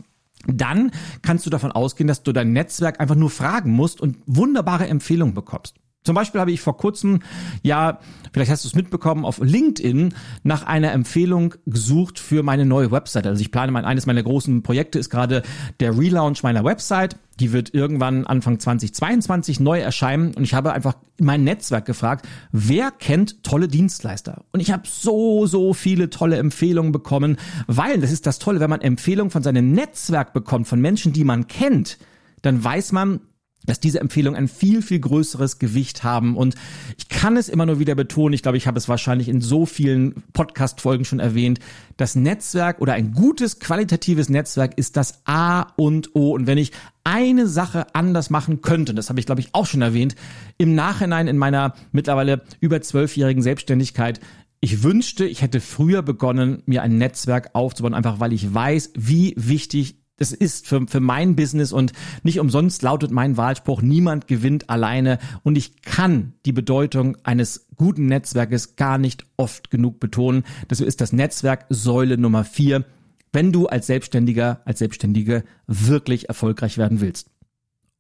dann 0.46 0.90
kannst 1.22 1.46
du 1.46 1.50
davon 1.50 1.72
ausgehen, 1.72 2.08
dass 2.08 2.22
du 2.22 2.32
dein 2.32 2.52
Netzwerk 2.52 3.00
einfach 3.00 3.14
nur 3.14 3.30
fragen 3.30 3.70
musst 3.72 4.00
und 4.00 4.16
wunderbare 4.26 4.88
Empfehlungen 4.88 5.34
bekommst. 5.34 5.76
Zum 6.02 6.14
Beispiel 6.14 6.40
habe 6.40 6.50
ich 6.50 6.62
vor 6.62 6.78
kurzem, 6.78 7.21
ja, 7.62 7.99
vielleicht 8.33 8.50
hast 8.50 8.64
du 8.64 8.69
es 8.69 8.75
mitbekommen, 8.75 9.26
auf 9.26 9.38
LinkedIn 9.38 10.14
nach 10.42 10.62
einer 10.62 10.92
Empfehlung 10.92 11.54
gesucht 11.66 12.19
für 12.19 12.42
meine 12.42 12.64
neue 12.64 12.90
Website. 12.90 13.26
Also 13.26 13.42
ich 13.42 13.50
plane 13.50 13.71
mein, 13.71 13.85
eines 13.85 14.07
meiner 14.07 14.23
großen 14.23 14.62
Projekte 14.62 14.99
ist 14.99 15.11
gerade 15.11 15.42
der 15.78 15.99
Relaunch 15.99 16.42
meiner 16.42 16.64
Website. 16.64 17.16
Die 17.38 17.52
wird 17.52 17.75
irgendwann 17.75 18.26
Anfang 18.26 18.59
2022 18.59 19.61
neu 19.61 19.78
erscheinen 19.78 20.33
und 20.35 20.42
ich 20.42 20.54
habe 20.54 20.73
einfach 20.73 20.95
mein 21.21 21.45
Netzwerk 21.45 21.85
gefragt, 21.85 22.26
wer 22.50 22.90
kennt 22.90 23.42
tolle 23.42 23.69
Dienstleister? 23.69 24.45
Und 24.52 24.61
ich 24.61 24.73
habe 24.73 24.85
so, 24.87 25.45
so 25.45 25.75
viele 25.75 26.09
tolle 26.09 26.38
Empfehlungen 26.38 26.92
bekommen, 26.92 27.37
weil 27.66 28.00
das 28.00 28.11
ist 28.11 28.26
das 28.26 28.38
Tolle, 28.38 28.61
wenn 28.61 28.71
man 28.71 28.80
Empfehlungen 28.80 29.30
von 29.30 29.42
seinem 29.42 29.73
Netzwerk 29.73 30.33
bekommt, 30.33 30.66
von 30.66 30.80
Menschen, 30.80 31.12
die 31.12 31.25
man 31.25 31.47
kennt, 31.47 31.99
dann 32.40 32.64
weiß 32.64 32.92
man, 32.92 33.21
dass 33.66 33.80
diese 33.80 34.00
Empfehlungen 34.00 34.38
ein 34.38 34.48
viel, 34.48 34.82
viel 34.82 35.00
größeres 35.00 35.58
Gewicht 35.58 36.02
haben. 36.02 36.36
Und 36.36 36.54
ich 36.96 37.08
kann 37.08 37.36
es 37.36 37.48
immer 37.48 37.66
nur 37.66 37.78
wieder 37.78 37.94
betonen, 37.94 38.32
ich 38.32 38.42
glaube, 38.42 38.56
ich 38.56 38.66
habe 38.66 38.78
es 38.78 38.88
wahrscheinlich 38.88 39.28
in 39.28 39.40
so 39.40 39.66
vielen 39.66 40.22
Podcast-Folgen 40.32 41.04
schon 41.04 41.20
erwähnt, 41.20 41.60
das 41.96 42.14
Netzwerk 42.14 42.80
oder 42.80 42.94
ein 42.94 43.12
gutes, 43.12 43.58
qualitatives 43.58 44.28
Netzwerk 44.28 44.78
ist 44.78 44.96
das 44.96 45.20
A 45.26 45.62
und 45.76 46.14
O. 46.14 46.32
Und 46.32 46.46
wenn 46.46 46.58
ich 46.58 46.72
eine 47.04 47.46
Sache 47.46 47.94
anders 47.94 48.30
machen 48.30 48.62
könnte, 48.62 48.94
das 48.94 49.08
habe 49.10 49.20
ich, 49.20 49.26
glaube 49.26 49.40
ich, 49.40 49.54
auch 49.54 49.66
schon 49.66 49.82
erwähnt, 49.82 50.16
im 50.56 50.74
Nachhinein 50.74 51.28
in 51.28 51.36
meiner 51.36 51.74
mittlerweile 51.92 52.42
über 52.60 52.80
zwölfjährigen 52.80 53.42
Selbstständigkeit, 53.42 54.20
ich 54.62 54.82
wünschte, 54.82 55.24
ich 55.24 55.40
hätte 55.40 55.60
früher 55.60 56.02
begonnen, 56.02 56.62
mir 56.66 56.82
ein 56.82 56.98
Netzwerk 56.98 57.50
aufzubauen, 57.54 57.94
einfach 57.94 58.20
weil 58.20 58.34
ich 58.34 58.52
weiß, 58.52 58.92
wie 58.94 59.32
wichtig 59.36 60.00
das 60.20 60.32
ist 60.32 60.66
für, 60.66 60.86
für 60.86 61.00
mein 61.00 61.34
Business 61.34 61.72
und 61.72 61.92
nicht 62.22 62.40
umsonst 62.40 62.82
lautet 62.82 63.10
mein 63.10 63.38
Wahlspruch, 63.38 63.80
niemand 63.80 64.28
gewinnt 64.28 64.68
alleine 64.68 65.18
und 65.44 65.56
ich 65.56 65.80
kann 65.80 66.34
die 66.44 66.52
Bedeutung 66.52 67.16
eines 67.24 67.66
guten 67.75 68.06
Netzwerkes 68.06 68.76
gar 68.76 68.99
nicht 68.99 69.26
oft 69.38 69.71
genug 69.71 69.99
betonen. 69.99 70.45
Deshalb 70.68 70.88
ist 70.88 71.00
das 71.00 71.14
Netzwerk 71.14 71.64
Säule 71.71 72.18
Nummer 72.18 72.45
vier, 72.45 72.84
wenn 73.32 73.50
du 73.50 73.66
als 73.66 73.86
Selbstständiger, 73.86 74.60
als 74.66 74.80
Selbstständige 74.80 75.42
wirklich 75.66 76.28
erfolgreich 76.28 76.76
werden 76.76 77.00
willst. 77.00 77.30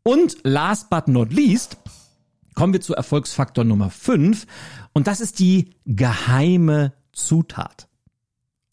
Und 0.02 0.36
last 0.44 0.90
but 0.90 1.08
not 1.08 1.32
least, 1.32 1.78
kommen 2.54 2.74
wir 2.74 2.82
zu 2.82 2.94
Erfolgsfaktor 2.94 3.64
Nummer 3.64 3.88
fünf 3.88 4.46
und 4.92 5.06
das 5.06 5.22
ist 5.22 5.38
die 5.38 5.70
geheime 5.86 6.92
Zutat. 7.12 7.89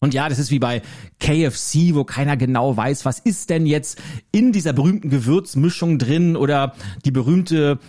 Und 0.00 0.14
ja, 0.14 0.28
das 0.28 0.38
ist 0.38 0.50
wie 0.50 0.60
bei 0.60 0.82
KFC, 1.18 1.94
wo 1.94 2.04
keiner 2.04 2.36
genau 2.36 2.76
weiß, 2.76 3.04
was 3.04 3.18
ist 3.18 3.50
denn 3.50 3.66
jetzt 3.66 4.00
in 4.30 4.52
dieser 4.52 4.72
berühmten 4.72 5.10
Gewürzmischung 5.10 5.98
drin 5.98 6.36
oder 6.36 6.74
die 7.04 7.10
berühmte 7.10 7.80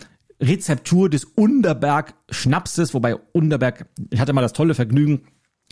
Rezeptur 0.41 1.09
des 1.09 1.25
Underberg 1.25 2.15
Schnapses, 2.29 2.93
wobei 2.93 3.15
Underberg, 3.15 3.85
ich 4.09 4.19
hatte 4.19 4.33
mal 4.33 4.41
das 4.41 4.53
tolle 4.53 4.73
Vergnügen, 4.73 5.21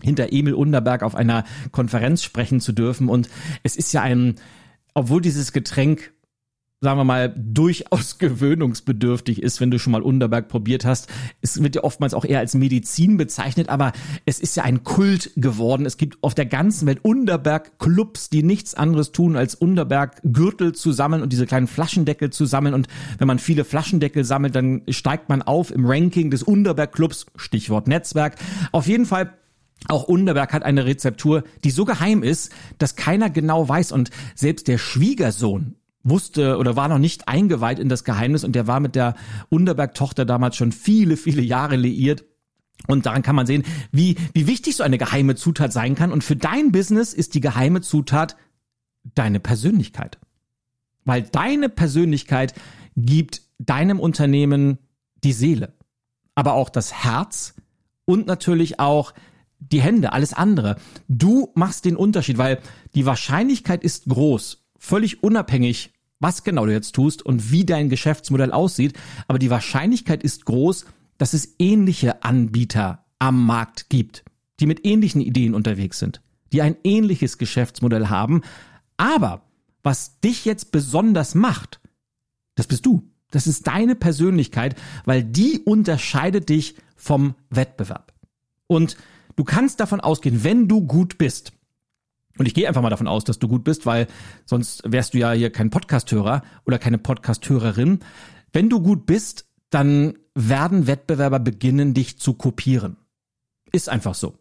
hinter 0.03 0.31
Emil 0.31 0.53
Underberg 0.53 1.01
auf 1.01 1.15
einer 1.15 1.43
Konferenz 1.71 2.21
sprechen 2.21 2.59
zu 2.59 2.71
dürfen. 2.71 3.09
Und 3.09 3.29
es 3.63 3.75
ist 3.75 3.93
ja 3.93 4.01
ein, 4.03 4.35
obwohl 4.93 5.21
dieses 5.21 5.53
Getränk 5.53 6.13
sagen 6.79 6.99
wir 6.99 7.03
mal, 7.03 7.33
durchaus 7.35 8.17
gewöhnungsbedürftig 8.19 9.41
ist, 9.41 9.59
wenn 9.59 9.71
du 9.71 9.79
schon 9.79 9.91
mal 9.91 10.03
Underberg 10.03 10.47
probiert 10.47 10.85
hast. 10.85 11.09
Es 11.41 11.61
wird 11.61 11.75
ja 11.75 11.83
oftmals 11.83 12.13
auch 12.13 12.23
eher 12.23 12.39
als 12.39 12.53
Medizin 12.53 13.17
bezeichnet, 13.17 13.69
aber 13.69 13.93
es 14.25 14.39
ist 14.39 14.55
ja 14.55 14.63
ein 14.63 14.83
Kult 14.83 15.31
geworden. 15.35 15.85
Es 15.87 15.97
gibt 15.97 16.21
auf 16.21 16.35
der 16.35 16.45
ganzen 16.45 16.87
Welt 16.87 17.03
Underberg-Clubs, 17.03 18.29
die 18.29 18.43
nichts 18.43 18.75
anderes 18.75 19.11
tun, 19.11 19.35
als 19.35 19.55
Underberg-Gürtel 19.55 20.73
zu 20.73 20.91
sammeln 20.91 21.23
und 21.23 21.33
diese 21.33 21.47
kleinen 21.47 21.67
Flaschendeckel 21.67 22.29
zu 22.29 22.45
sammeln. 22.45 22.75
Und 22.75 22.87
wenn 23.17 23.27
man 23.27 23.39
viele 23.39 23.65
Flaschendeckel 23.65 24.23
sammelt, 24.23 24.55
dann 24.55 24.83
steigt 24.89 25.29
man 25.29 25.41
auf 25.41 25.71
im 25.71 25.85
Ranking 25.85 26.29
des 26.29 26.43
Underberg-Clubs, 26.43 27.25
Stichwort 27.37 27.87
Netzwerk. 27.87 28.35
Auf 28.71 28.87
jeden 28.87 29.07
Fall 29.07 29.33
auch 29.87 30.03
Underberg 30.03 30.53
hat 30.53 30.63
eine 30.63 30.85
Rezeptur, 30.85 31.43
die 31.63 31.71
so 31.71 31.85
geheim 31.85 32.21
ist, 32.21 32.51
dass 32.77 32.95
keiner 32.95 33.29
genau 33.29 33.67
weiß 33.67 33.91
und 33.91 34.09
selbst 34.35 34.67
der 34.67 34.77
Schwiegersohn 34.77 35.75
wusste 36.09 36.57
oder 36.57 36.75
war 36.75 36.87
noch 36.87 36.97
nicht 36.97 37.27
eingeweiht 37.27 37.79
in 37.79 37.89
das 37.89 38.03
Geheimnis 38.03 38.43
und 38.43 38.53
der 38.53 38.67
war 38.67 38.79
mit 38.79 38.95
der 38.95 39.15
Underberg-Tochter 39.49 40.25
damals 40.25 40.55
schon 40.55 40.71
viele, 40.71 41.17
viele 41.17 41.41
Jahre 41.41 41.75
liiert. 41.75 42.25
Und 42.87 43.05
daran 43.05 43.23
kann 43.23 43.35
man 43.35 43.47
sehen, 43.47 43.63
wie, 43.91 44.15
wie 44.33 44.47
wichtig 44.47 44.75
so 44.75 44.83
eine 44.83 44.97
geheime 44.97 45.35
Zutat 45.35 45.73
sein 45.73 45.95
kann. 45.95 46.11
Und 46.11 46.23
für 46.23 46.35
dein 46.35 46.71
Business 46.71 47.13
ist 47.13 47.33
die 47.33 47.41
geheime 47.41 47.81
Zutat 47.81 48.35
deine 49.15 49.39
Persönlichkeit. 49.39 50.19
Weil 51.03 51.23
deine 51.23 51.69
Persönlichkeit 51.69 52.53
gibt 52.95 53.41
deinem 53.59 53.99
Unternehmen 53.99 54.77
die 55.23 55.33
Seele, 55.33 55.73
aber 56.35 56.53
auch 56.53 56.69
das 56.69 57.03
Herz 57.03 57.55
und 58.05 58.27
natürlich 58.27 58.79
auch 58.79 59.13
die 59.59 59.81
Hände, 59.81 60.13
alles 60.13 60.33
andere. 60.33 60.77
Du 61.07 61.51
machst 61.55 61.85
den 61.85 61.95
Unterschied, 61.95 62.37
weil 62.37 62.59
die 62.93 63.05
Wahrscheinlichkeit 63.05 63.83
ist 63.83 64.05
groß, 64.05 64.65
völlig 64.77 65.23
unabhängig 65.23 65.93
was 66.19 66.43
genau 66.43 66.65
du 66.65 66.71
jetzt 66.71 66.93
tust 66.93 67.23
und 67.23 67.51
wie 67.51 67.65
dein 67.65 67.89
Geschäftsmodell 67.89 68.51
aussieht, 68.51 68.93
aber 69.27 69.39
die 69.39 69.49
Wahrscheinlichkeit 69.49 70.23
ist 70.23 70.45
groß, 70.45 70.85
dass 71.17 71.33
es 71.33 71.55
ähnliche 71.59 72.23
Anbieter 72.23 73.05
am 73.19 73.45
Markt 73.45 73.89
gibt, 73.89 74.23
die 74.59 74.65
mit 74.65 74.85
ähnlichen 74.85 75.21
Ideen 75.21 75.53
unterwegs 75.53 75.99
sind, 75.99 76.21
die 76.51 76.61
ein 76.61 76.75
ähnliches 76.83 77.37
Geschäftsmodell 77.37 78.09
haben, 78.09 78.41
aber 78.97 79.43
was 79.83 80.19
dich 80.19 80.45
jetzt 80.45 80.71
besonders 80.71 81.35
macht, 81.35 81.79
das 82.55 82.67
bist 82.67 82.85
du. 82.85 83.09
Das 83.29 83.45
ist 83.45 83.67
deine 83.67 83.95
Persönlichkeit, 83.95 84.75
weil 85.05 85.23
die 85.23 85.59
unterscheidet 85.59 86.49
dich 86.49 86.75
vom 86.95 87.35
Wettbewerb. 87.49 88.13
Und 88.67 88.97
du 89.35 89.43
kannst 89.43 89.79
davon 89.79 89.99
ausgehen, 89.99 90.43
wenn 90.43 90.67
du 90.67 90.81
gut 90.85 91.17
bist, 91.17 91.53
und 92.37 92.45
ich 92.45 92.53
gehe 92.53 92.67
einfach 92.67 92.81
mal 92.81 92.89
davon 92.89 93.07
aus, 93.07 93.23
dass 93.23 93.39
du 93.39 93.47
gut 93.47 93.63
bist, 93.63 93.85
weil 93.85 94.07
sonst 94.45 94.83
wärst 94.85 95.13
du 95.13 95.17
ja 95.17 95.31
hier 95.31 95.51
kein 95.51 95.69
Podcasthörer 95.69 96.43
oder 96.65 96.79
keine 96.79 96.97
Podcasthörerin. 96.97 97.99
Wenn 98.53 98.69
du 98.69 98.81
gut 98.81 99.05
bist, 99.05 99.45
dann 99.69 100.13
werden 100.33 100.87
Wettbewerber 100.87 101.39
beginnen, 101.39 101.93
dich 101.93 102.19
zu 102.19 102.33
kopieren. 102.33 102.97
Ist 103.71 103.89
einfach 103.89 104.15
so. 104.15 104.35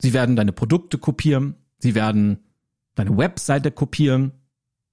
Sie 0.00 0.12
werden 0.12 0.36
deine 0.36 0.52
Produkte 0.52 0.98
kopieren, 0.98 1.56
sie 1.78 1.94
werden 1.94 2.38
deine 2.94 3.16
Webseite 3.16 3.70
kopieren, 3.70 4.32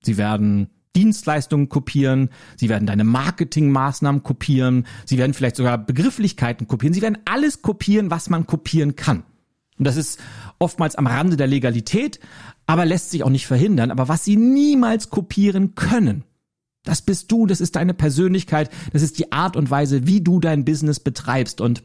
sie 0.02 0.18
werden 0.18 0.70
Dienstleistungen 0.96 1.70
kopieren, 1.70 2.30
sie 2.56 2.70
werden 2.70 2.88
deine 2.88 3.04
Marketingmaßnahmen 3.04 4.24
kopieren, 4.24 4.88
sie 5.06 5.18
werden 5.18 5.34
vielleicht 5.34 5.58
sogar 5.58 5.78
Begrifflichkeiten 5.78 6.68
kopieren, 6.68 6.94
sie 6.94 7.04
werden 7.04 7.20
alles 7.26 7.62
kopieren, 7.62 8.10
was 8.10 8.30
man 8.30 8.48
kopieren 8.48 8.96
kann. 8.96 9.24
Und 9.78 9.86
das 9.86 9.98
ist 9.98 10.20
oftmals 10.60 10.96
am 10.96 11.08
Rande 11.08 11.38
der 11.38 11.48
Legalität, 11.48 12.20
aber 12.66 12.86
lässt 12.86 13.12
sich 13.12 13.24
auch 13.24 13.30
nicht 13.30 13.48
verhindern. 13.48 13.92
Aber 13.92 14.08
was 14.08 14.24
sie 14.24 14.36
niemals 14.36 15.10
kopieren 15.10 15.76
können, 15.76 16.24
das 16.84 17.02
bist 17.02 17.32
du, 17.32 17.46
das 17.46 17.62
ist 17.62 17.76
deine 17.76 17.94
Persönlichkeit, 17.94 18.70
das 18.94 19.02
ist 19.02 19.20
die 19.20 19.32
Art 19.32 19.56
und 19.56 19.70
Weise, 19.70 20.08
wie 20.08 20.22
du 20.22 20.40
dein 20.40 20.66
Business 20.66 21.00
betreibst. 21.00 21.62
Und 21.62 21.84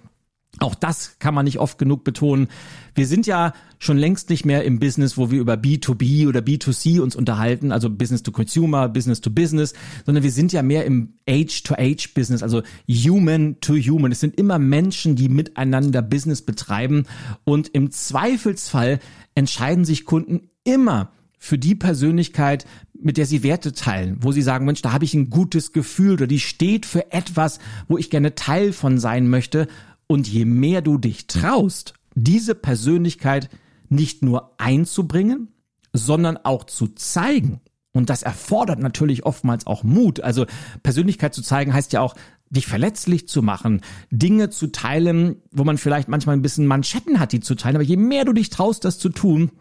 Auch 0.59 0.75
das 0.75 1.19
kann 1.19 1.35
man 1.35 1.47
nicht 1.47 1.59
oft 1.59 1.79
genug 1.79 2.05
betonen. 2.05 2.49
Wir 2.95 3.07
sind 3.07 3.27
ja 3.27 3.55
schon 3.79 3.97
längst 3.97 4.29
nicht 4.29 4.45
mehr 4.45 4.65
im 4.65 4.79
Business, 4.79 5.17
wo 5.17 5.31
wir 5.31 5.41
über 5.41 5.55
B2B 5.55 6.29
oder 6.29 6.41
B2C 6.41 7.01
uns 7.01 7.17
unterhalten, 7.17 7.73
also 7.73 7.89
Business 7.89 8.23
to 8.23 8.33
Consumer, 8.33 8.89
Business 8.89 9.23
to 9.23 9.31
Business, 9.31 9.73
sondern 10.05 10.23
wir 10.23 10.31
sind 10.31 10.53
ja 10.53 10.63
mehr 10.63 10.85
im 10.85 11.15
Age-to-Age-Business, 11.27 12.43
also 12.43 12.63
Human 12.87 13.61
to 13.61 13.75
Human. 13.75 14.13
Es 14.13 14.21
sind 14.21 14.39
immer 14.39 14.59
Menschen, 14.59 15.17
die 15.17 15.31
miteinander 15.31 16.03
Business 16.03 16.43
betreiben 16.43 17.07
und 17.45 17.69
im 17.69 17.91
Zweifelsfall 17.91 19.01
entscheiden 19.35 19.87
sich 19.87 20.05
Kunden 20.05 20.51
immer 20.65 21.13
für 21.39 21.59
die 21.59 21.75
Persönlichkeit, 21.75 22.67
mit 23.01 23.17
der 23.17 23.27
sie 23.27 23.43
Werte 23.43 23.73
teilen, 23.73 24.19
wo 24.21 24.31
sie 24.31 24.43
sagen, 24.43 24.67
Mensch, 24.67 24.83
da 24.83 24.93
habe 24.93 25.05
ich 25.05 25.15
ein 25.15 25.29
gutes 25.29 25.73
Gefühl 25.73 26.13
oder 26.13 26.29
die 26.29 26.39
steht 26.39 26.87
für 26.87 27.11
etwas, 27.11 27.59
wo 27.89 27.99
ich 27.99 28.11
gerne 28.11 28.37
Teil 28.37 28.73
von 28.73 28.99
sein 28.99 29.29
möchte 29.29 29.67
und 30.07 30.29
je 30.29 30.45
mehr 30.45 30.83
du 30.83 30.99
dich 30.99 31.27
traust, 31.27 31.95
diese 32.15 32.55
Persönlichkeit 32.55 33.49
nicht 33.89 34.23
nur 34.23 34.55
einzubringen, 34.59 35.49
sondern 35.93 36.39
auch 36.39 36.65
zu 36.65 36.89
zeigen, 36.89 37.61
und 37.93 38.09
das 38.09 38.23
erfordert 38.23 38.79
natürlich 38.79 39.27
oftmals 39.27 39.67
auch 39.67 39.85
Mut. 39.85 40.21
Also 40.21 40.47
Persönlichkeit 40.83 41.35
zu 41.35 41.43
zeigen 41.43 41.75
heißt 41.75 41.93
ja 41.93 42.01
auch, 42.01 42.15
dich 42.49 42.67
verletzlich 42.67 43.29
zu 43.29 43.43
machen, 43.43 43.81
Dinge 44.11 44.51
zu 44.51 44.69
teilen, 44.69 45.37
wo 45.51 45.65
man 45.65 45.79
vielleicht 45.79 46.09
manchmal 46.09 46.37
ein 46.37 46.43
bisschen 46.43 46.67
Manschetten 46.67 47.19
hat, 47.19 47.33
die 47.33 47.41
zu 47.41 47.55
teilen. 47.55 47.77
Aber 47.77 47.85
je 47.85 47.97
mehr 47.97 48.25
du 48.25 48.33
dich 48.33 48.51
traust, 48.51 48.85
das 48.85 48.99
zu 48.99 49.09
tun, 49.09 49.53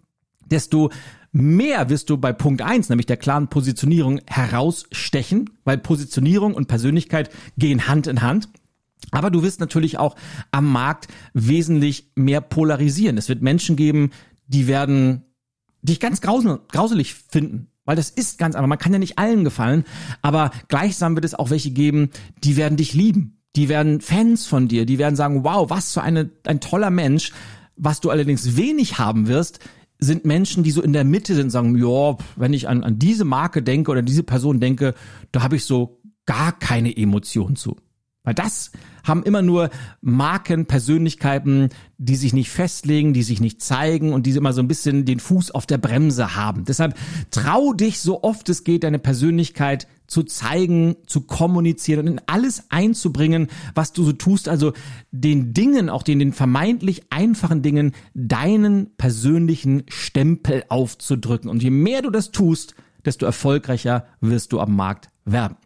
desto 0.49 0.91
mehr 1.32 1.89
wirst 1.89 2.10
du 2.10 2.17
bei 2.17 2.34
Punkt 2.34 2.62
eins, 2.62 2.89
nämlich 2.89 3.06
der 3.06 3.17
klaren 3.17 3.47
Positionierung, 3.47 4.19
herausstechen, 4.27 5.49
weil 5.63 5.77
Positionierung 5.77 6.54
und 6.54 6.67
Persönlichkeit 6.67 7.30
gehen 7.58 7.88
Hand 7.88 8.08
in 8.08 8.21
Hand. 8.21 8.49
Aber 9.12 9.30
du 9.30 9.43
wirst 9.43 9.60
natürlich 9.60 9.97
auch 9.97 10.15
am 10.52 10.71
Markt 10.71 11.08
wesentlich 11.34 12.12
mehr 12.15 12.41
polarisieren. 12.41 13.17
Es 13.17 13.30
wird 13.30 13.41
Menschen 13.41 13.76
geben, 13.76 14.12
die 14.47 14.67
werden 14.67 15.24
dich 15.82 16.00
ganz 16.00 16.21
grauselig 16.21 17.15
finden. 17.15 17.67
Weil 17.86 17.95
das 17.95 18.10
ist 18.10 18.38
ganz 18.38 18.56
einfach. 18.56 18.67
Man 18.67 18.78
kann 18.78 18.93
ja 18.93 19.00
nicht 19.00 19.17
allen 19.17 19.43
gefallen. 19.43 19.84
Aber 20.21 20.52
gleichsam 20.67 21.15
wird 21.15 21.26
es 21.26 21.36
auch 21.36 21.50
welche 21.50 21.71
geben, 21.71 22.10
die 22.43 22.56
werden 22.56 22.78
dich 22.78 22.93
lieben. 22.93 23.41
Die 23.56 23.69
werden 23.69 24.02
Fans 24.02 24.45
von 24.45 24.67
dir. 24.67 24.86
Die 24.86 24.97
werden 24.97 25.15
sagen, 25.15 25.43
wow, 25.43 25.69
was 25.69 25.93
für 25.93 26.02
eine, 26.02 26.30
ein 26.45 26.62
toller 26.62 26.89
Mensch. 26.89 27.32
Was 27.76 28.00
du 28.00 28.10
allerdings 28.10 28.56
wenig 28.56 29.00
haben 29.00 29.28
wirst, 29.28 29.60
sind 29.97 30.26
Menschen, 30.26 30.63
die 30.63 30.71
so 30.71 30.82
in 30.82 30.93
der 30.93 31.04
Mitte 31.04 31.36
sind, 31.36 31.50
sagen, 31.50 31.78
ja, 31.78 32.17
wenn 32.36 32.54
ich 32.54 32.67
an, 32.67 32.84
an 32.84 33.00
diese 33.00 33.26
Marke 33.26 33.62
denke 33.63 33.91
oder 33.91 34.02
diese 34.02 34.24
Person 34.24 34.60
denke, 34.60 34.93
da 35.32 35.41
habe 35.41 35.56
ich 35.56 35.65
so 35.65 36.02
gar 36.26 36.58
keine 36.58 36.95
Emotion 36.95 37.56
zu. 37.56 37.78
Weil 38.23 38.36
das 38.36 38.71
haben 39.03 39.23
immer 39.23 39.41
nur 39.41 39.71
Marken, 40.01 40.67
Persönlichkeiten, 40.67 41.69
die 41.97 42.15
sich 42.15 42.34
nicht 42.34 42.51
festlegen, 42.51 43.13
die 43.13 43.23
sich 43.23 43.41
nicht 43.41 43.63
zeigen 43.63 44.13
und 44.13 44.27
die 44.27 44.31
immer 44.31 44.53
so 44.53 44.62
ein 44.62 44.67
bisschen 44.67 45.05
den 45.05 45.19
Fuß 45.19 45.49
auf 45.51 45.65
der 45.65 45.79
Bremse 45.79 46.36
haben. 46.36 46.63
Deshalb 46.65 46.95
trau 47.31 47.73
dich 47.73 47.99
so 47.99 48.21
oft 48.23 48.47
es 48.49 48.63
geht, 48.63 48.84
deine 48.84 48.99
Persönlichkeit 48.99 49.88
zu 50.05 50.21
zeigen, 50.21 50.97
zu 51.07 51.21
kommunizieren 51.21 52.01
und 52.01 52.07
in 52.07 52.21
alles 52.27 52.65
einzubringen, 52.69 53.47
was 53.73 53.91
du 53.91 54.03
so 54.03 54.12
tust. 54.12 54.49
Also 54.49 54.73
den 55.10 55.53
Dingen, 55.53 55.89
auch 55.89 56.03
den, 56.03 56.19
den 56.19 56.34
vermeintlich 56.34 57.03
einfachen 57.10 57.63
Dingen, 57.63 57.93
deinen 58.13 58.95
persönlichen 58.97 59.84
Stempel 59.88 60.63
aufzudrücken. 60.69 61.49
Und 61.49 61.63
je 61.63 61.71
mehr 61.71 62.03
du 62.03 62.12
das 62.12 62.29
tust, 62.29 62.75
desto 63.03 63.25
erfolgreicher 63.25 64.05
wirst 64.19 64.51
du 64.51 64.60
am 64.60 64.75
Markt 64.75 65.10
werden. 65.25 65.57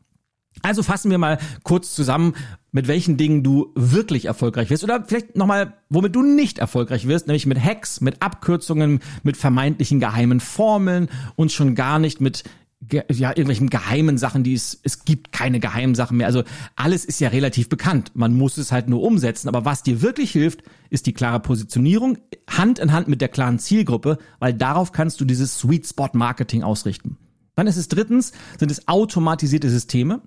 Also 0.62 0.84
fassen 0.84 1.12
wir 1.12 1.18
mal 1.18 1.38
kurz 1.64 1.94
zusammen, 1.94 2.34
mit 2.72 2.88
welchen 2.88 3.18
Dingen 3.18 3.44
du 3.44 3.72
wirklich 3.76 4.26
erfolgreich 4.26 4.70
wirst 4.70 4.84
oder 4.84 5.04
vielleicht 5.06 5.36
nochmal, 5.36 5.74
womit 5.90 6.16
du 6.16 6.24
nicht 6.24 6.58
erfolgreich 6.58 7.08
wirst, 7.08 7.28
nämlich 7.28 7.46
mit 7.46 7.62
Hacks, 7.62 8.02
mit 8.02 8.22
Abkürzungen, 8.22 9.00
mit 9.24 9.38
vermeintlichen 9.38 10.00
geheimen 10.00 10.40
Formeln 10.40 11.10
und 11.36 11.52
schon 11.52 11.76
gar 11.76 12.00
nicht 12.00 12.20
mit 12.20 12.44
ja, 12.92 13.30
irgendwelchen 13.30 13.70
geheimen 13.70 14.18
Sachen, 14.18 14.44
die 14.44 14.54
es, 14.54 14.80
es 14.84 15.06
gibt 15.06 15.32
keine 15.32 15.60
geheimen 15.60 15.96
Sachen 15.96 16.18
mehr. 16.18 16.28
Also 16.28 16.44
alles 16.76 17.06
ist 17.06 17.20
ja 17.20 17.30
relativ 17.30 17.70
bekannt. 17.70 18.12
Man 18.14 18.36
muss 18.36 18.58
es 18.58 18.72
halt 18.72 18.90
nur 18.90 19.02
umsetzen. 19.02 19.48
Aber 19.48 19.66
was 19.66 19.84
dir 19.84 20.02
wirklich 20.02 20.32
hilft, 20.32 20.64
ist 20.90 21.06
die 21.08 21.14
klare 21.14 21.40
Positionierung, 21.40 22.18
Hand 22.50 22.80
in 22.80 22.92
Hand 22.92 23.08
mit 23.08 23.22
der 23.22 23.30
klaren 23.30 23.60
Zielgruppe, 23.60 24.18
weil 24.40 24.54
darauf 24.54 24.92
kannst 24.92 25.20
du 25.22 25.26
dieses 25.26 25.58
Sweet 25.58 25.88
Spot 25.88 26.10
Marketing 26.14 26.64
ausrichten. 26.64 27.18
Dann 27.56 27.68
ist 27.68 27.78
es 27.78 27.88
drittens, 27.88 28.34
sind 28.60 28.70
es 28.70 28.88
automatisierte 28.88 29.70
Systeme 29.70 30.22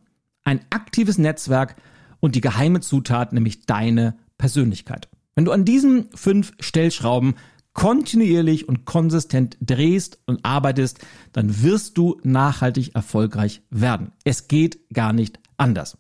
ein 0.48 0.61
aktives 0.70 1.18
Netzwerk 1.18 1.76
und 2.20 2.34
die 2.34 2.40
geheime 2.40 2.80
Zutat, 2.80 3.32
nämlich 3.32 3.66
deine 3.66 4.16
Persönlichkeit. 4.38 5.08
Wenn 5.34 5.44
du 5.44 5.52
an 5.52 5.64
diesen 5.64 6.08
fünf 6.14 6.52
Stellschrauben 6.58 7.34
kontinuierlich 7.74 8.66
und 8.66 8.87
konsistent 8.87 9.58
drehst 9.61 10.18
und 10.26 10.44
arbeitest, 10.44 11.00
dann 11.32 11.62
wirst 11.62 11.98
du 11.98 12.18
nachhaltig 12.24 12.94
erfolgreich 12.94 13.61
werden. 13.70 14.12
Es 14.24 14.48
geht 14.48 14.80
gar 14.92 15.12
nicht 15.12 15.38
anders. 15.58 15.98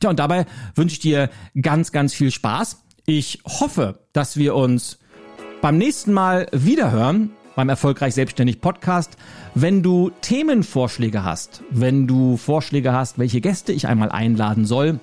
Tja, 0.00 0.10
und 0.10 0.18
dabei 0.18 0.46
wünsche 0.74 0.94
ich 0.94 1.00
dir 1.00 1.30
ganz, 1.62 1.92
ganz 1.92 2.12
viel 2.12 2.32
Spaß. 2.32 2.82
Ich 3.06 3.40
hoffe, 3.46 4.00
dass 4.12 4.36
wir 4.36 4.56
uns 4.56 4.98
beim 5.62 5.78
nächsten 5.78 6.12
Mal 6.12 6.48
wiederhören 6.52 7.30
beim 7.56 7.68
Erfolgreich 7.68 8.14
Selbstständig 8.14 8.60
Podcast. 8.60 9.16
Wenn 9.54 9.82
du 9.82 10.12
Themenvorschläge 10.20 11.24
hast, 11.24 11.62
wenn 11.70 12.06
du 12.06 12.36
Vorschläge 12.36 12.92
hast, 12.92 13.18
welche 13.18 13.40
Gäste 13.40 13.72
ich 13.72 13.88
einmal 13.88 14.10
einladen 14.10 14.64
soll, 14.64 15.00